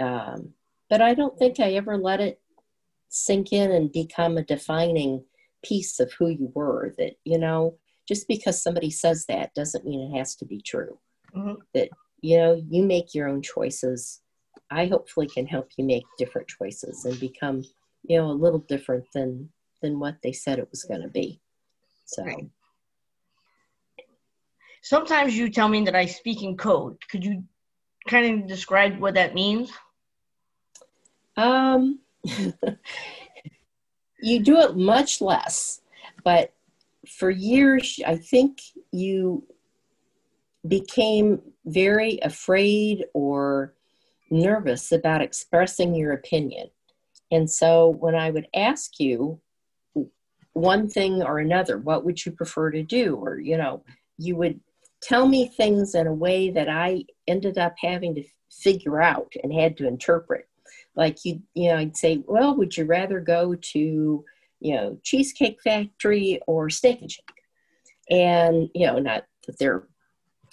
Um, 0.00 0.54
but 0.90 1.00
I 1.00 1.14
don't 1.14 1.38
think 1.38 1.60
I 1.60 1.72
ever 1.72 1.96
let 1.96 2.20
it 2.20 2.40
sink 3.08 3.52
in 3.52 3.70
and 3.70 3.92
become 3.92 4.36
a 4.36 4.44
defining 4.44 5.24
piece 5.64 6.00
of 6.00 6.12
who 6.12 6.28
you 6.28 6.52
were. 6.54 6.94
That 6.98 7.14
you 7.24 7.38
know, 7.38 7.78
just 8.06 8.28
because 8.28 8.62
somebody 8.62 8.90
says 8.90 9.24
that 9.26 9.54
doesn't 9.54 9.86
mean 9.86 10.00
it 10.00 10.18
has 10.18 10.36
to 10.36 10.44
be 10.44 10.60
true. 10.60 10.98
Mhm. 11.34 11.56
That 11.74 11.90
you 12.20 12.38
know, 12.38 12.54
you 12.54 12.82
make 12.82 13.14
your 13.14 13.28
own 13.28 13.42
choices. 13.42 14.22
I 14.70 14.86
hopefully 14.86 15.26
can 15.26 15.46
help 15.46 15.70
you 15.76 15.84
make 15.84 16.04
different 16.18 16.48
choices 16.48 17.04
and 17.04 17.18
become 17.20 17.62
you 18.02 18.18
know 18.18 18.30
a 18.30 18.32
little 18.32 18.60
different 18.60 19.04
than 19.12 19.50
than 19.82 20.00
what 20.00 20.16
they 20.22 20.32
said 20.32 20.58
it 20.58 20.70
was 20.70 20.84
going 20.84 21.02
to 21.02 21.08
be. 21.08 21.40
So. 22.06 22.24
Right. 22.24 22.48
Sometimes 24.82 25.34
you 25.34 25.48
tell 25.48 25.68
me 25.68 25.82
that 25.86 25.96
I 25.96 26.04
speak 26.04 26.42
in 26.42 26.58
code. 26.58 26.98
Could 27.10 27.24
you 27.24 27.42
kind 28.06 28.42
of 28.42 28.48
describe 28.48 28.98
what 28.98 29.14
that 29.14 29.34
means? 29.34 29.72
Um, 31.36 32.00
you 34.20 34.40
do 34.42 34.58
it 34.58 34.76
much 34.76 35.20
less, 35.20 35.80
but 36.22 36.52
for 37.08 37.30
years, 37.30 38.00
I 38.06 38.16
think 38.16 38.58
you 38.92 39.46
became 40.66 41.42
very 41.66 42.18
afraid 42.22 43.04
or 43.12 43.74
nervous 44.30 44.92
about 44.92 45.22
expressing 45.22 45.94
your 45.94 46.12
opinion. 46.12 46.68
And 47.30 47.50
so 47.50 47.88
when 47.88 48.14
I 48.14 48.30
would 48.30 48.48
ask 48.54 48.98
you 48.98 49.40
one 50.52 50.88
thing 50.88 51.22
or 51.22 51.38
another, 51.38 51.78
what 51.78 52.04
would 52.04 52.24
you 52.24 52.32
prefer 52.32 52.70
to 52.70 52.82
do? 52.82 53.16
Or, 53.16 53.38
you 53.38 53.56
know, 53.56 53.82
you 54.18 54.36
would 54.36 54.60
tell 55.02 55.26
me 55.26 55.48
things 55.48 55.94
in 55.94 56.06
a 56.06 56.14
way 56.14 56.50
that 56.50 56.68
I 56.68 57.04
ended 57.26 57.58
up 57.58 57.74
having 57.80 58.14
to 58.14 58.24
figure 58.50 59.02
out 59.02 59.32
and 59.42 59.52
had 59.52 59.76
to 59.78 59.86
interpret. 59.86 60.48
Like 60.96 61.24
you, 61.24 61.42
you 61.54 61.68
know, 61.70 61.76
I'd 61.76 61.96
say, 61.96 62.22
well, 62.26 62.56
would 62.56 62.76
you 62.76 62.84
rather 62.84 63.20
go 63.20 63.54
to, 63.54 64.24
you 64.64 64.74
know, 64.74 64.98
Cheesecake 65.02 65.60
Factory 65.62 66.40
or 66.46 66.70
Steak 66.70 67.00
and 67.00 67.10
Shake? 67.10 67.24
And, 68.10 68.68
you 68.74 68.86
know, 68.86 68.98
not 68.98 69.24
that 69.46 69.58
they're 69.58 69.86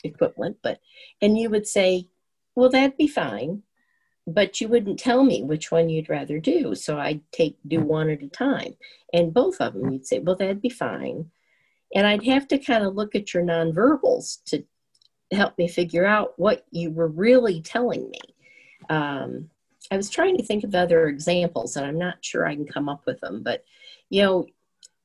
equivalent, 0.03 0.58
but, 0.62 0.80
and 1.22 1.38
you 1.38 1.50
would 1.50 1.68
say, 1.68 2.08
well, 2.56 2.70
that'd 2.70 2.98
be 2.98 3.08
fine 3.08 3.63
but 4.27 4.62
you 4.62 4.68
wouldn't 4.68 5.00
tell 5.00 5.24
me 5.24 5.41
which 5.44 5.72
one 5.72 5.89
you'd 5.89 6.10
rather 6.10 6.39
do. 6.39 6.75
So 6.75 6.98
I'd 7.00 7.22
take 7.32 7.58
do 7.68 7.82
one 7.82 8.10
at 8.10 8.22
a 8.22 8.27
time. 8.27 8.75
And 9.13 9.34
both 9.34 9.60
of 9.60 9.74
them, 9.74 9.91
you'd 9.91 10.06
say, 10.06 10.20
well, 10.20 10.36
that'd 10.36 10.62
be 10.62 10.70
fine. 10.70 11.32
And 11.94 12.08
I'd 12.08 12.25
have 12.25 12.48
to 12.50 12.58
kind 12.58 12.86
of 12.86 12.96
look 12.96 13.15
at 13.15 13.34
your 13.34 13.44
nonverbals 13.44 14.44
to 14.46 14.63
help 15.32 15.58
me 15.58 15.68
figure 15.68 16.06
out 16.06 16.34
what 16.38 16.65
you 16.72 16.91
were 16.91 17.08
really 17.08 17.62
telling 17.62 18.10
me. 18.10 18.20
Um, 18.89 19.50
I 19.89 19.98
was 19.98 20.10
trying 20.10 20.38
to 20.38 20.44
think 20.44 20.63
of 20.63 20.75
other 20.75 21.08
examples, 21.08 21.75
and 21.75 21.86
I'm 21.86 21.98
not 21.98 22.24
sure 22.24 22.46
I 22.46 22.56
can 22.56 22.65
come 22.65 22.88
up 22.88 23.01
with 23.06 23.20
them. 23.20 23.41
But 23.44 23.65
you 24.12 24.22
know, 24.22 24.46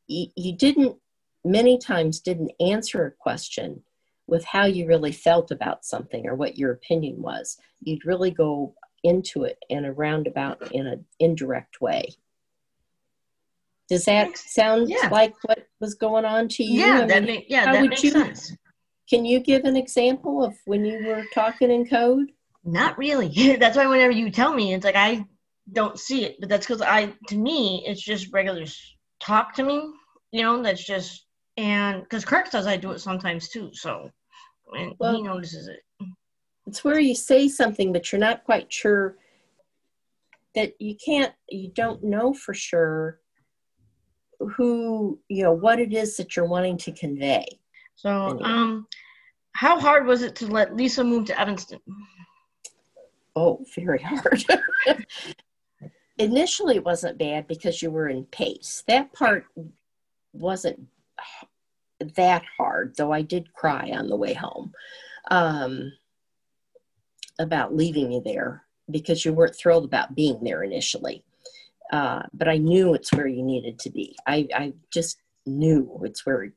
you, 0.08 0.26
you 0.36 0.52
didn't 0.52 0.96
many 1.44 1.78
times 1.78 2.20
didn't 2.20 2.50
answer 2.60 3.06
a 3.06 3.12
question 3.12 3.82
with 4.26 4.44
how 4.44 4.66
you 4.66 4.86
really 4.86 5.12
felt 5.12 5.52
about 5.52 5.84
something 5.84 6.26
or 6.26 6.34
what 6.34 6.58
your 6.58 6.72
opinion 6.72 7.22
was. 7.22 7.56
You'd 7.80 8.04
really 8.04 8.32
go 8.32 8.74
into 9.04 9.44
it 9.44 9.58
in 9.70 9.84
a 9.84 9.92
roundabout, 9.92 10.72
in 10.72 10.88
an 10.88 11.04
indirect 11.20 11.80
way. 11.80 12.08
Does 13.88 14.04
that 14.06 14.36
sound 14.36 14.90
yeah. 14.90 15.08
like 15.12 15.34
what 15.42 15.68
was 15.78 15.94
going 15.94 16.24
on 16.24 16.48
to 16.48 16.64
you? 16.64 16.80
Yeah, 16.80 17.02
I 17.02 17.06
that 17.06 17.22
make, 17.22 17.46
yeah, 17.48 17.72
that 17.72 17.88
makes 17.88 18.02
you, 18.02 18.10
sense. 18.10 18.56
Can 19.08 19.24
you 19.24 19.38
give 19.38 19.64
an 19.64 19.76
example 19.76 20.42
of 20.42 20.56
when 20.64 20.84
you 20.84 21.06
were 21.06 21.24
talking 21.32 21.70
in 21.70 21.86
code? 21.86 22.32
Not 22.64 22.98
really. 22.98 23.28
that's 23.60 23.76
why 23.76 23.86
whenever 23.86 24.10
you 24.10 24.28
tell 24.30 24.52
me, 24.52 24.74
it's 24.74 24.84
like 24.84 24.96
I 24.96 25.24
don't 25.72 26.00
see 26.00 26.24
it. 26.24 26.40
But 26.40 26.48
that's 26.48 26.66
because 26.66 26.82
I, 26.82 27.14
to 27.28 27.36
me, 27.36 27.84
it's 27.86 28.02
just 28.02 28.32
regular 28.32 28.66
talk 29.20 29.54
to 29.54 29.62
me. 29.62 29.90
You 30.32 30.42
know, 30.42 30.62
that's 30.62 30.84
just 30.84 31.26
and 31.56 32.02
because 32.02 32.24
Kirk 32.24 32.48
says 32.48 32.66
I 32.66 32.76
do 32.76 32.92
it 32.92 33.00
sometimes 33.00 33.48
too. 33.48 33.70
So 33.72 34.10
and 34.72 34.94
well, 34.98 35.14
he 35.14 35.22
notices 35.22 35.68
it. 35.68 35.80
It's 36.66 36.82
where 36.82 36.98
you 36.98 37.14
say 37.14 37.48
something, 37.48 37.92
but 37.92 38.10
you're 38.10 38.20
not 38.20 38.44
quite 38.44 38.72
sure 38.72 39.16
that 40.54 40.74
you 40.80 40.96
can't, 40.96 41.32
you 41.48 41.68
don't 41.68 42.02
know 42.02 42.34
for 42.34 42.54
sure 42.54 43.20
who, 44.40 45.18
you 45.28 45.44
know, 45.44 45.52
what 45.52 45.78
it 45.78 45.92
is 45.92 46.16
that 46.16 46.34
you're 46.34 46.48
wanting 46.48 46.76
to 46.78 46.92
convey. 46.92 47.46
So, 47.94 48.10
anyway. 48.10 48.42
um, 48.42 48.86
how 49.52 49.78
hard 49.78 50.06
was 50.06 50.22
it 50.22 50.34
to 50.36 50.46
let 50.46 50.74
Lisa 50.74 51.04
move 51.04 51.26
to 51.26 51.40
Evanston? 51.40 51.78
Oh, 53.36 53.64
very 53.74 54.00
hard. 54.02 54.44
Initially, 56.18 56.76
it 56.76 56.84
wasn't 56.84 57.18
bad 57.18 57.46
because 57.46 57.82
you 57.82 57.90
were 57.90 58.08
in 58.08 58.24
Pace. 58.24 58.82
That 58.88 59.12
part 59.12 59.44
wasn't 60.32 60.88
that 62.16 62.42
hard, 62.56 62.94
though 62.96 63.12
I 63.12 63.22
did 63.22 63.52
cry 63.52 63.90
on 63.94 64.08
the 64.08 64.16
way 64.16 64.34
home. 64.34 64.72
Um, 65.30 65.92
about 67.38 67.74
leaving 67.74 68.12
you 68.12 68.22
there 68.24 68.64
because 68.90 69.24
you 69.24 69.32
weren't 69.32 69.56
thrilled 69.56 69.84
about 69.84 70.14
being 70.14 70.42
there 70.42 70.62
initially. 70.62 71.24
Uh, 71.92 72.22
but 72.32 72.48
I 72.48 72.56
knew 72.56 72.94
it's 72.94 73.12
where 73.12 73.26
you 73.26 73.42
needed 73.42 73.78
to 73.80 73.90
be. 73.90 74.16
I, 74.26 74.48
I 74.54 74.72
just 74.90 75.18
knew 75.44 76.00
it's 76.04 76.24
where 76.24 76.52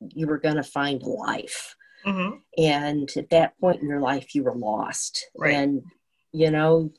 you 0.00 0.26
were 0.26 0.38
going 0.38 0.56
to 0.56 0.62
find 0.62 1.02
life. 1.02 1.76
Mm-hmm. 2.04 2.36
And 2.58 3.10
at 3.16 3.30
that 3.30 3.58
point 3.60 3.80
in 3.80 3.88
your 3.88 4.00
life, 4.00 4.34
you 4.34 4.44
were 4.44 4.54
lost. 4.54 5.26
Right. 5.36 5.54
And, 5.54 5.82
you 6.32 6.50
know, 6.50 6.90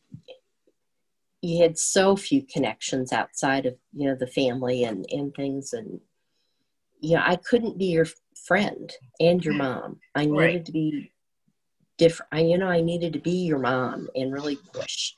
you 1.45 1.61
had 1.61 1.77
so 1.77 2.15
few 2.15 2.43
connections 2.43 3.13
outside 3.13 3.65
of, 3.65 3.75
you 3.93 4.07
know, 4.07 4.15
the 4.15 4.27
family 4.27 4.83
and, 4.83 5.05
and 5.11 5.33
things. 5.33 5.73
And, 5.73 5.99
you 6.99 7.15
know, 7.15 7.23
I 7.23 7.35
couldn't 7.35 7.77
be 7.77 7.85
your 7.85 8.07
friend 8.47 8.91
and 9.19 9.43
your 9.43 9.53
mom. 9.53 9.99
I 10.15 10.25
needed 10.25 10.37
right. 10.37 10.65
to 10.65 10.71
be 10.71 11.11
different. 11.97 12.29
I, 12.31 12.41
you 12.41 12.57
know, 12.57 12.67
I 12.67 12.81
needed 12.81 13.13
to 13.13 13.19
be 13.19 13.45
your 13.45 13.59
mom 13.59 14.09
and 14.15 14.33
really 14.33 14.57
push. 14.73 15.13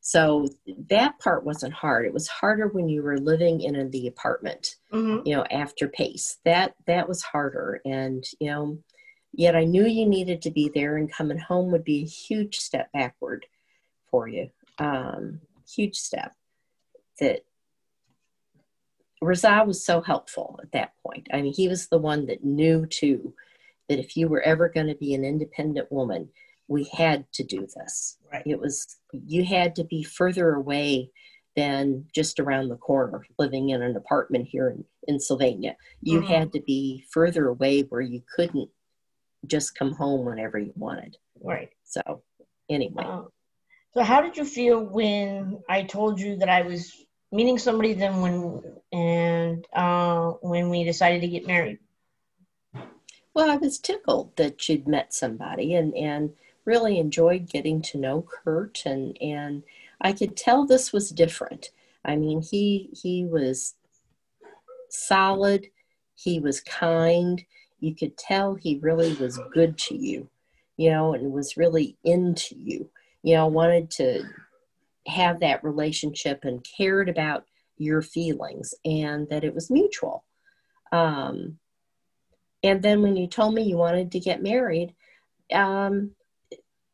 So 0.00 0.48
that 0.90 1.18
part 1.18 1.44
wasn't 1.44 1.72
hard. 1.72 2.04
It 2.04 2.12
was 2.12 2.28
harder 2.28 2.68
when 2.68 2.88
you 2.88 3.02
were 3.02 3.18
living 3.18 3.62
in 3.62 3.90
the 3.90 4.06
apartment, 4.06 4.76
mm-hmm. 4.92 5.26
you 5.26 5.34
know, 5.34 5.44
after 5.50 5.88
Pace. 5.88 6.38
That 6.44 6.74
that 6.86 7.08
was 7.08 7.22
harder, 7.22 7.80
and 7.86 8.22
you 8.38 8.50
know, 8.50 8.78
yet 9.32 9.56
I 9.56 9.64
knew 9.64 9.86
you 9.86 10.06
needed 10.06 10.42
to 10.42 10.50
be 10.50 10.70
there, 10.74 10.98
and 10.98 11.10
coming 11.10 11.38
home 11.38 11.72
would 11.72 11.84
be 11.84 12.02
a 12.02 12.06
huge 12.06 12.58
step 12.58 12.92
backward 12.92 13.46
for 14.10 14.28
you. 14.28 14.50
Um, 14.78 15.40
huge 15.74 15.96
step. 15.96 16.32
That 17.20 17.44
Raza 19.22 19.66
was 19.66 19.84
so 19.84 20.00
helpful 20.00 20.58
at 20.62 20.72
that 20.72 20.92
point. 21.06 21.28
I 21.32 21.42
mean, 21.42 21.54
he 21.54 21.68
was 21.68 21.88
the 21.88 21.98
one 21.98 22.26
that 22.26 22.44
knew 22.44 22.86
too 22.86 23.34
that 23.88 23.98
if 23.98 24.16
you 24.16 24.28
were 24.28 24.42
ever 24.42 24.68
going 24.68 24.88
to 24.88 24.94
be 24.94 25.14
an 25.14 25.24
independent 25.24 25.90
woman, 25.90 26.28
we 26.68 26.84
had 26.92 27.30
to 27.34 27.44
do 27.44 27.66
this. 27.76 28.18
Right. 28.32 28.42
It 28.46 28.58
was, 28.58 28.96
you 29.12 29.44
had 29.44 29.76
to 29.76 29.84
be 29.84 30.02
further 30.02 30.54
away 30.54 31.10
than 31.56 32.06
just 32.14 32.40
around 32.40 32.68
the 32.68 32.76
corner, 32.76 33.24
living 33.38 33.70
in 33.70 33.82
an 33.82 33.96
apartment 33.96 34.48
here 34.48 34.70
in, 34.70 34.84
in 35.06 35.20
Sylvania. 35.20 35.76
You 36.00 36.20
mm-hmm. 36.20 36.32
had 36.32 36.52
to 36.52 36.60
be 36.60 37.04
further 37.10 37.48
away 37.48 37.82
where 37.82 38.00
you 38.00 38.22
couldn't 38.34 38.70
just 39.46 39.78
come 39.78 39.92
home 39.92 40.24
whenever 40.24 40.58
you 40.58 40.72
wanted. 40.74 41.16
Right. 41.40 41.70
So, 41.84 42.22
anyway. 42.68 43.04
Uh, 43.06 43.22
so, 43.94 44.02
how 44.02 44.20
did 44.20 44.36
you 44.36 44.44
feel 44.44 44.82
when 44.82 45.62
I 45.68 45.82
told 45.82 46.20
you 46.20 46.36
that 46.36 46.48
I 46.48 46.62
was 46.62 46.92
meeting 47.30 47.58
somebody 47.58 47.94
then 47.94 48.20
when 48.20 48.62
and 48.92 49.66
uh, 49.72 50.32
when 50.40 50.68
we 50.68 50.84
decided 50.84 51.20
to 51.20 51.28
get 51.28 51.46
married? 51.46 51.78
Well, 53.34 53.50
I 53.50 53.56
was 53.56 53.78
tickled 53.78 54.36
that 54.36 54.68
you'd 54.68 54.86
met 54.86 55.12
somebody 55.12 55.74
and, 55.74 55.94
and 55.96 56.32
really 56.64 56.98
enjoyed 56.98 57.48
getting 57.48 57.82
to 57.82 57.98
know 57.98 58.22
Kurt 58.22 58.84
and, 58.86 59.16
and 59.20 59.64
I 60.00 60.12
could 60.12 60.36
tell 60.36 60.64
this 60.64 60.92
was 60.92 61.10
different. 61.10 61.70
I 62.04 62.16
mean, 62.16 62.42
he 62.42 62.90
he 62.92 63.24
was 63.24 63.74
solid, 64.90 65.68
he 66.14 66.38
was 66.38 66.60
kind. 66.60 67.44
You 67.80 67.94
could 67.94 68.16
tell 68.16 68.54
he 68.54 68.78
really 68.82 69.14
was 69.14 69.38
good 69.52 69.78
to 69.78 69.96
you, 69.96 70.28
you 70.76 70.90
know, 70.90 71.14
and 71.14 71.32
was 71.32 71.56
really 71.56 71.96
into 72.04 72.54
you. 72.56 72.90
You 73.24 73.34
know, 73.34 73.48
wanted 73.48 73.90
to 73.92 74.22
have 75.06 75.40
that 75.40 75.64
relationship 75.64 76.44
and 76.44 76.64
cared 76.76 77.08
about 77.08 77.44
your 77.76 78.02
feelings 78.02 78.74
and 78.84 79.28
that 79.30 79.44
it 79.44 79.54
was 79.54 79.70
mutual. 79.70 80.24
Um, 80.92 81.58
and 82.62 82.80
then 82.82 83.02
when 83.02 83.16
you 83.16 83.26
told 83.26 83.54
me 83.54 83.62
you 83.62 83.76
wanted 83.76 84.12
to 84.12 84.20
get 84.20 84.42
married, 84.42 84.94
um, 85.52 86.12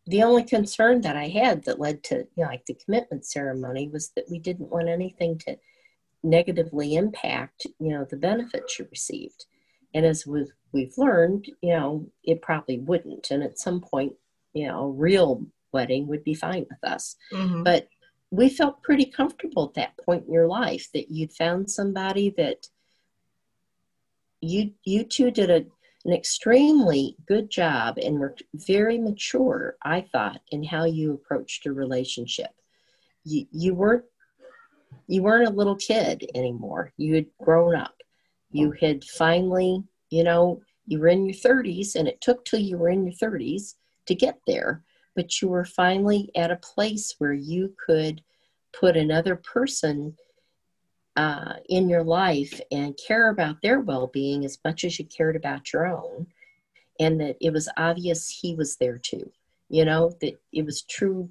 the 0.06 0.22
only 0.22 0.42
concern 0.42 1.02
that 1.02 1.16
I 1.16 1.28
had 1.28 1.64
that 1.64 1.78
led 1.78 2.02
to 2.04 2.26
you 2.34 2.44
know, 2.44 2.48
like 2.48 2.66
the 2.66 2.74
commitment 2.74 3.24
ceremony 3.24 3.88
was 3.88 4.10
that 4.16 4.24
we 4.30 4.38
didn't 4.38 4.70
want 4.70 4.88
anything 4.88 5.38
to 5.38 5.56
negatively 6.22 6.96
impact 6.96 7.66
you 7.78 7.88
know 7.88 8.04
the 8.04 8.16
benefits 8.16 8.78
you 8.78 8.86
received. 8.90 9.46
And 9.94 10.04
as 10.04 10.26
we've 10.26 10.52
we've 10.72 10.96
learned, 10.96 11.46
you 11.62 11.74
know, 11.74 12.06
it 12.24 12.42
probably 12.42 12.78
wouldn't. 12.78 13.30
And 13.30 13.42
at 13.42 13.58
some 13.58 13.80
point, 13.80 14.14
you 14.52 14.66
know, 14.66 14.88
real 14.88 15.46
wedding 15.72 16.06
would 16.06 16.24
be 16.24 16.34
fine 16.34 16.66
with 16.70 16.90
us. 16.90 17.16
Mm-hmm. 17.32 17.62
But 17.62 17.88
we 18.30 18.48
felt 18.48 18.82
pretty 18.82 19.06
comfortable 19.06 19.64
at 19.64 19.74
that 19.74 19.96
point 20.04 20.26
in 20.26 20.32
your 20.32 20.46
life 20.46 20.88
that 20.94 21.10
you'd 21.10 21.32
found 21.32 21.70
somebody 21.70 22.30
that 22.36 22.68
you 24.40 24.72
you 24.84 25.04
two 25.04 25.30
did 25.30 25.50
a, 25.50 25.66
an 26.04 26.12
extremely 26.12 27.16
good 27.26 27.50
job 27.50 27.98
and 27.98 28.18
were 28.18 28.34
very 28.54 28.98
mature, 28.98 29.76
I 29.82 30.02
thought, 30.12 30.40
in 30.50 30.64
how 30.64 30.84
you 30.84 31.12
approached 31.12 31.66
a 31.66 31.72
relationship. 31.72 32.50
You 33.24 33.46
you 33.50 33.74
weren't 33.74 34.04
you 35.06 35.22
weren't 35.22 35.48
a 35.48 35.52
little 35.52 35.76
kid 35.76 36.30
anymore. 36.34 36.92
You 36.96 37.16
had 37.16 37.26
grown 37.42 37.74
up. 37.74 37.94
You 38.52 38.72
had 38.80 39.04
finally, 39.04 39.82
you 40.08 40.24
know, 40.24 40.62
you 40.86 40.98
were 40.98 41.08
in 41.08 41.26
your 41.26 41.34
30s, 41.34 41.94
and 41.94 42.08
it 42.08 42.20
took 42.20 42.44
till 42.44 42.60
you 42.60 42.78
were 42.78 42.88
in 42.88 43.04
your 43.04 43.14
30s 43.14 43.74
to 44.06 44.14
get 44.14 44.38
there. 44.46 44.82
But 45.14 45.40
you 45.40 45.48
were 45.48 45.64
finally 45.64 46.30
at 46.34 46.50
a 46.50 46.56
place 46.56 47.14
where 47.18 47.32
you 47.32 47.74
could 47.84 48.22
put 48.72 48.96
another 48.96 49.36
person 49.36 50.16
uh, 51.16 51.54
in 51.68 51.88
your 51.88 52.04
life 52.04 52.60
and 52.70 52.98
care 53.06 53.30
about 53.30 53.60
their 53.62 53.80
well-being 53.80 54.44
as 54.44 54.58
much 54.64 54.84
as 54.84 54.98
you 54.98 55.04
cared 55.04 55.36
about 55.36 55.72
your 55.72 55.86
own 55.86 56.26
and 57.00 57.20
that 57.20 57.36
it 57.40 57.52
was 57.52 57.68
obvious 57.76 58.28
he 58.28 58.54
was 58.54 58.76
there 58.76 58.98
too 58.98 59.30
you 59.68 59.84
know 59.84 60.12
that 60.20 60.40
it 60.52 60.64
was 60.64 60.82
true 60.82 61.28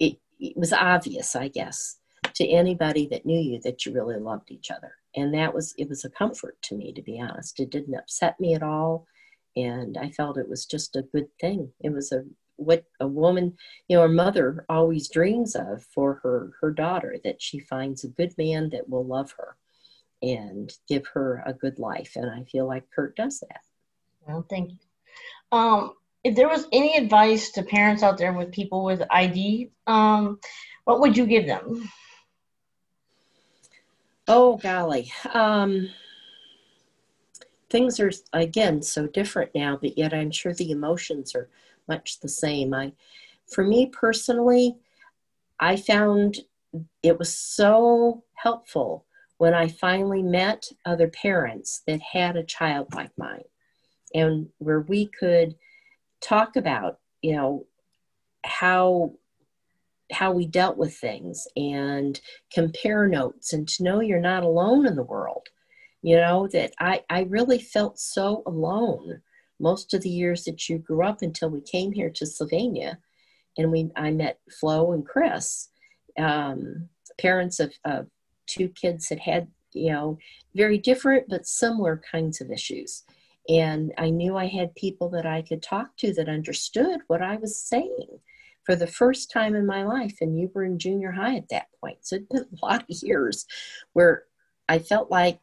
it, 0.00 0.18
it 0.40 0.56
was 0.56 0.72
obvious 0.72 1.36
i 1.36 1.46
guess 1.46 1.98
to 2.36 2.46
anybody 2.46 3.06
that 3.06 3.24
knew 3.24 3.40
you 3.40 3.58
that 3.60 3.86
you 3.86 3.92
really 3.92 4.18
loved 4.18 4.50
each 4.50 4.70
other. 4.70 4.92
And 5.16 5.32
that 5.32 5.54
was 5.54 5.74
it 5.78 5.88
was 5.88 6.04
a 6.04 6.10
comfort 6.10 6.60
to 6.64 6.74
me 6.74 6.92
to 6.92 7.00
be 7.00 7.18
honest. 7.18 7.58
It 7.60 7.70
didn't 7.70 7.94
upset 7.94 8.38
me 8.38 8.54
at 8.54 8.62
all 8.62 9.06
and 9.56 9.96
i 9.96 10.10
felt 10.10 10.36
it 10.36 10.50
was 10.50 10.66
just 10.66 10.96
a 10.96 11.02
good 11.02 11.28
thing. 11.40 11.72
It 11.80 11.90
was 11.90 12.12
a 12.12 12.24
what 12.56 12.84
a 13.00 13.06
woman 13.06 13.56
you 13.88 13.96
know 13.96 14.04
a 14.04 14.08
mother 14.08 14.64
always 14.68 15.08
dreams 15.08 15.54
of 15.54 15.84
for 15.84 16.14
her 16.22 16.52
her 16.60 16.70
daughter 16.70 17.16
that 17.22 17.40
she 17.40 17.58
finds 17.58 18.04
a 18.04 18.08
good 18.08 18.36
man 18.38 18.70
that 18.70 18.88
will 18.88 19.04
love 19.04 19.32
her 19.38 19.56
and 20.22 20.72
give 20.88 21.06
her 21.08 21.42
a 21.46 21.52
good 21.52 21.78
life. 21.78 22.12
And 22.16 22.30
i 22.30 22.42
feel 22.44 22.66
like 22.66 22.90
kurt 22.90 23.16
does 23.16 23.40
that. 23.40 23.60
Well 24.26 24.46
thank 24.48 24.72
you. 24.72 24.78
Um, 25.52 25.92
if 26.24 26.34
there 26.34 26.48
was 26.48 26.66
any 26.72 26.96
advice 26.96 27.52
to 27.52 27.62
parents 27.62 28.02
out 28.02 28.18
there 28.18 28.32
with 28.32 28.52
people 28.52 28.84
with 28.84 29.02
id 29.10 29.70
um, 29.86 30.40
what 30.84 31.00
would 31.00 31.16
you 31.16 31.26
give 31.26 31.46
them? 31.46 31.88
Oh 34.28 34.56
golly. 34.56 35.12
Um, 35.32 35.88
things 37.68 38.00
are 38.00 38.10
again 38.32 38.80
so 38.80 39.06
different 39.06 39.50
now 39.54 39.76
but 39.76 39.98
yet 39.98 40.14
i'm 40.14 40.30
sure 40.30 40.54
the 40.54 40.70
emotions 40.70 41.34
are 41.34 41.48
much 41.88 42.20
the 42.20 42.28
same. 42.28 42.74
I, 42.74 42.92
for 43.50 43.64
me 43.64 43.86
personally, 43.86 44.76
I 45.58 45.76
found 45.76 46.38
it 47.02 47.18
was 47.18 47.34
so 47.34 48.24
helpful 48.34 49.06
when 49.38 49.54
I 49.54 49.68
finally 49.68 50.22
met 50.22 50.66
other 50.84 51.08
parents 51.08 51.82
that 51.86 52.00
had 52.00 52.36
a 52.36 52.42
child 52.42 52.94
like 52.94 53.16
mine 53.16 53.44
and 54.14 54.48
where 54.58 54.80
we 54.80 55.06
could 55.06 55.56
talk 56.20 56.56
about, 56.56 56.98
you 57.22 57.36
know, 57.36 57.66
how 58.44 59.12
how 60.12 60.30
we 60.30 60.46
dealt 60.46 60.76
with 60.76 60.94
things 60.94 61.48
and 61.56 62.20
compare 62.52 63.08
notes 63.08 63.52
and 63.52 63.66
to 63.68 63.82
know 63.82 64.00
you're 64.00 64.20
not 64.20 64.44
alone 64.44 64.86
in 64.86 64.94
the 64.94 65.02
world 65.02 65.48
you 66.02 66.16
know 66.16 66.46
that 66.46 66.72
i 66.78 67.02
i 67.10 67.22
really 67.22 67.58
felt 67.58 67.98
so 67.98 68.42
alone 68.46 69.20
most 69.58 69.94
of 69.94 70.02
the 70.02 70.10
years 70.10 70.44
that 70.44 70.68
you 70.68 70.78
grew 70.78 71.04
up 71.04 71.22
until 71.22 71.50
we 71.50 71.60
came 71.60 71.92
here 71.92 72.10
to 72.10 72.26
Sylvania, 72.26 72.98
and 73.58 73.70
we 73.70 73.90
I 73.96 74.10
met 74.10 74.38
Flo 74.50 74.92
and 74.92 75.06
Chris, 75.06 75.68
um, 76.18 76.88
parents 77.18 77.60
of, 77.60 77.72
of 77.84 78.06
two 78.46 78.68
kids 78.68 79.08
that 79.08 79.20
had 79.20 79.48
you 79.72 79.92
know 79.92 80.18
very 80.54 80.78
different 80.78 81.28
but 81.28 81.46
similar 81.46 82.00
kinds 82.10 82.40
of 82.40 82.50
issues. 82.50 83.04
And 83.48 83.92
I 83.96 84.10
knew 84.10 84.36
I 84.36 84.46
had 84.46 84.74
people 84.74 85.08
that 85.10 85.26
I 85.26 85.42
could 85.42 85.62
talk 85.62 85.96
to 85.98 86.12
that 86.14 86.28
understood 86.28 87.00
what 87.06 87.22
I 87.22 87.36
was 87.36 87.56
saying 87.56 88.18
for 88.64 88.74
the 88.74 88.86
first 88.86 89.30
time 89.30 89.54
in 89.54 89.66
my 89.66 89.84
life. 89.84 90.16
And 90.20 90.38
you 90.38 90.50
were 90.52 90.64
in 90.64 90.78
junior 90.78 91.12
high 91.12 91.36
at 91.36 91.48
that 91.50 91.68
point. 91.80 91.98
So 92.00 92.16
it'd 92.16 92.28
been 92.28 92.46
a 92.60 92.66
lot 92.66 92.82
of 92.82 93.02
years 93.02 93.46
where 93.92 94.24
I 94.68 94.80
felt 94.80 95.10
like 95.10 95.38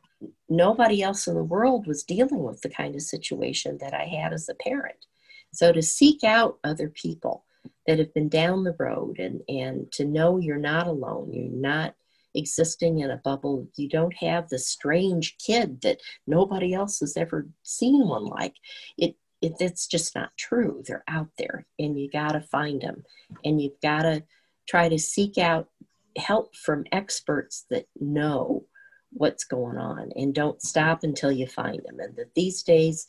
nobody 0.49 1.01
else 1.01 1.27
in 1.27 1.35
the 1.35 1.43
world 1.43 1.87
was 1.87 2.03
dealing 2.03 2.43
with 2.43 2.61
the 2.61 2.69
kind 2.69 2.95
of 2.95 3.01
situation 3.01 3.77
that 3.79 3.93
I 3.93 4.05
had 4.05 4.33
as 4.33 4.49
a 4.49 4.55
parent. 4.55 5.05
So 5.53 5.71
to 5.71 5.81
seek 5.81 6.23
out 6.23 6.57
other 6.63 6.89
people 6.89 7.45
that 7.87 7.99
have 7.99 8.13
been 8.13 8.29
down 8.29 8.63
the 8.63 8.75
road 8.79 9.19
and, 9.19 9.41
and 9.47 9.91
to 9.93 10.05
know 10.05 10.37
you're 10.37 10.57
not 10.57 10.87
alone, 10.87 11.31
you're 11.31 11.49
not 11.49 11.95
existing 12.35 12.99
in 12.99 13.11
a 13.11 13.17
bubble, 13.17 13.67
you 13.75 13.87
don't 13.87 14.15
have 14.15 14.49
the 14.49 14.57
strange 14.59 15.37
kid 15.37 15.81
that 15.81 15.99
nobody 16.25 16.73
else 16.73 16.99
has 16.99 17.15
ever 17.15 17.47
seen 17.61 18.07
one 18.07 18.25
like. 18.25 18.55
It, 18.97 19.15
it 19.41 19.53
it's 19.59 19.87
just 19.87 20.15
not 20.15 20.35
true. 20.37 20.83
They're 20.85 21.03
out 21.07 21.29
there 21.37 21.65
and 21.77 21.99
you 21.99 22.09
got 22.09 22.31
to 22.31 22.41
find 22.41 22.81
them 22.81 23.03
and 23.45 23.61
you've 23.61 23.79
got 23.81 24.03
to 24.03 24.23
try 24.67 24.89
to 24.89 24.97
seek 24.97 25.37
out 25.37 25.69
help 26.17 26.55
from 26.55 26.85
experts 26.91 27.65
that 27.69 27.85
know 27.99 28.65
what's 29.13 29.43
going 29.43 29.77
on 29.77 30.11
and 30.15 30.33
don't 30.33 30.61
stop 30.61 31.03
until 31.03 31.31
you 31.31 31.47
find 31.47 31.81
them. 31.85 31.99
And 31.99 32.15
that 32.15 32.33
these 32.35 32.63
days 32.63 33.07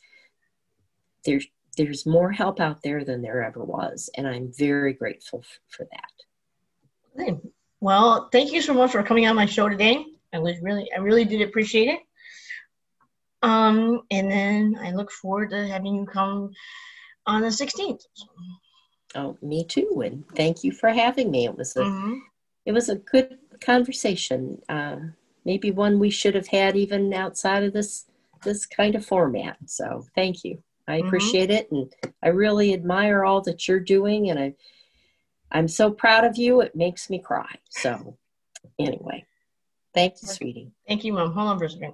there's 1.25 1.47
there's 1.77 2.05
more 2.05 2.31
help 2.31 2.59
out 2.59 2.81
there 2.83 3.03
than 3.03 3.21
there 3.21 3.43
ever 3.43 3.61
was 3.61 4.09
and 4.15 4.25
i'm 4.25 4.49
very 4.57 4.93
grateful 4.93 5.43
f- 5.43 5.59
for 5.67 5.85
that. 5.91 7.41
Well 7.81 8.29
thank 8.31 8.51
you 8.53 8.61
so 8.61 8.73
much 8.73 8.91
for 8.91 9.03
coming 9.03 9.27
on 9.27 9.35
my 9.35 9.45
show 9.45 9.67
today. 9.67 10.05
I 10.33 10.39
was 10.39 10.59
really 10.61 10.87
i 10.95 10.99
really 10.99 11.25
did 11.25 11.41
appreciate 11.41 11.89
it. 11.89 11.99
Um 13.41 14.01
and 14.11 14.31
then 14.31 14.77
i 14.81 14.91
look 14.91 15.11
forward 15.11 15.49
to 15.49 15.67
having 15.67 15.95
you 15.95 16.05
come 16.05 16.51
on 17.25 17.41
the 17.41 17.47
16th 17.47 18.03
oh 19.15 19.37
me 19.41 19.63
too 19.63 20.03
and 20.05 20.23
thank 20.35 20.63
you 20.63 20.71
for 20.71 20.89
having 20.89 21.31
me. 21.31 21.45
It 21.45 21.57
was 21.57 21.75
a 21.75 21.81
mm-hmm. 21.81 22.19
it 22.65 22.71
was 22.71 22.89
a 22.89 22.95
good 22.95 23.37
conversation. 23.61 24.61
Uh, 24.69 24.97
maybe 25.45 25.71
one 25.71 25.99
we 25.99 26.09
should 26.09 26.35
have 26.35 26.47
had 26.47 26.75
even 26.75 27.13
outside 27.13 27.63
of 27.63 27.73
this 27.73 28.05
this 28.43 28.65
kind 28.65 28.95
of 28.95 29.05
format. 29.05 29.57
So 29.65 30.05
thank 30.13 30.43
you. 30.43 30.61
I 30.87 30.97
mm-hmm. 30.97 31.07
appreciate 31.07 31.49
it 31.49 31.71
and 31.71 31.91
I 32.21 32.29
really 32.29 32.73
admire 32.73 33.23
all 33.23 33.41
that 33.41 33.67
you're 33.67 33.79
doing 33.79 34.29
and 34.29 34.39
I 34.39 34.53
I'm 35.51 35.67
so 35.67 35.91
proud 35.91 36.25
of 36.25 36.37
you. 36.37 36.61
It 36.61 36.75
makes 36.75 37.09
me 37.09 37.19
cry. 37.19 37.49
So 37.69 38.17
anyway, 38.79 39.25
thank 39.93 40.21
you, 40.21 40.27
sweetie. 40.27 40.71
Thank 40.87 41.03
you, 41.03 41.13
Mom. 41.13 41.31
Hold 41.33 41.47
on 41.49 41.59
for 41.59 41.65
a 41.65 41.69
second. 41.69 41.93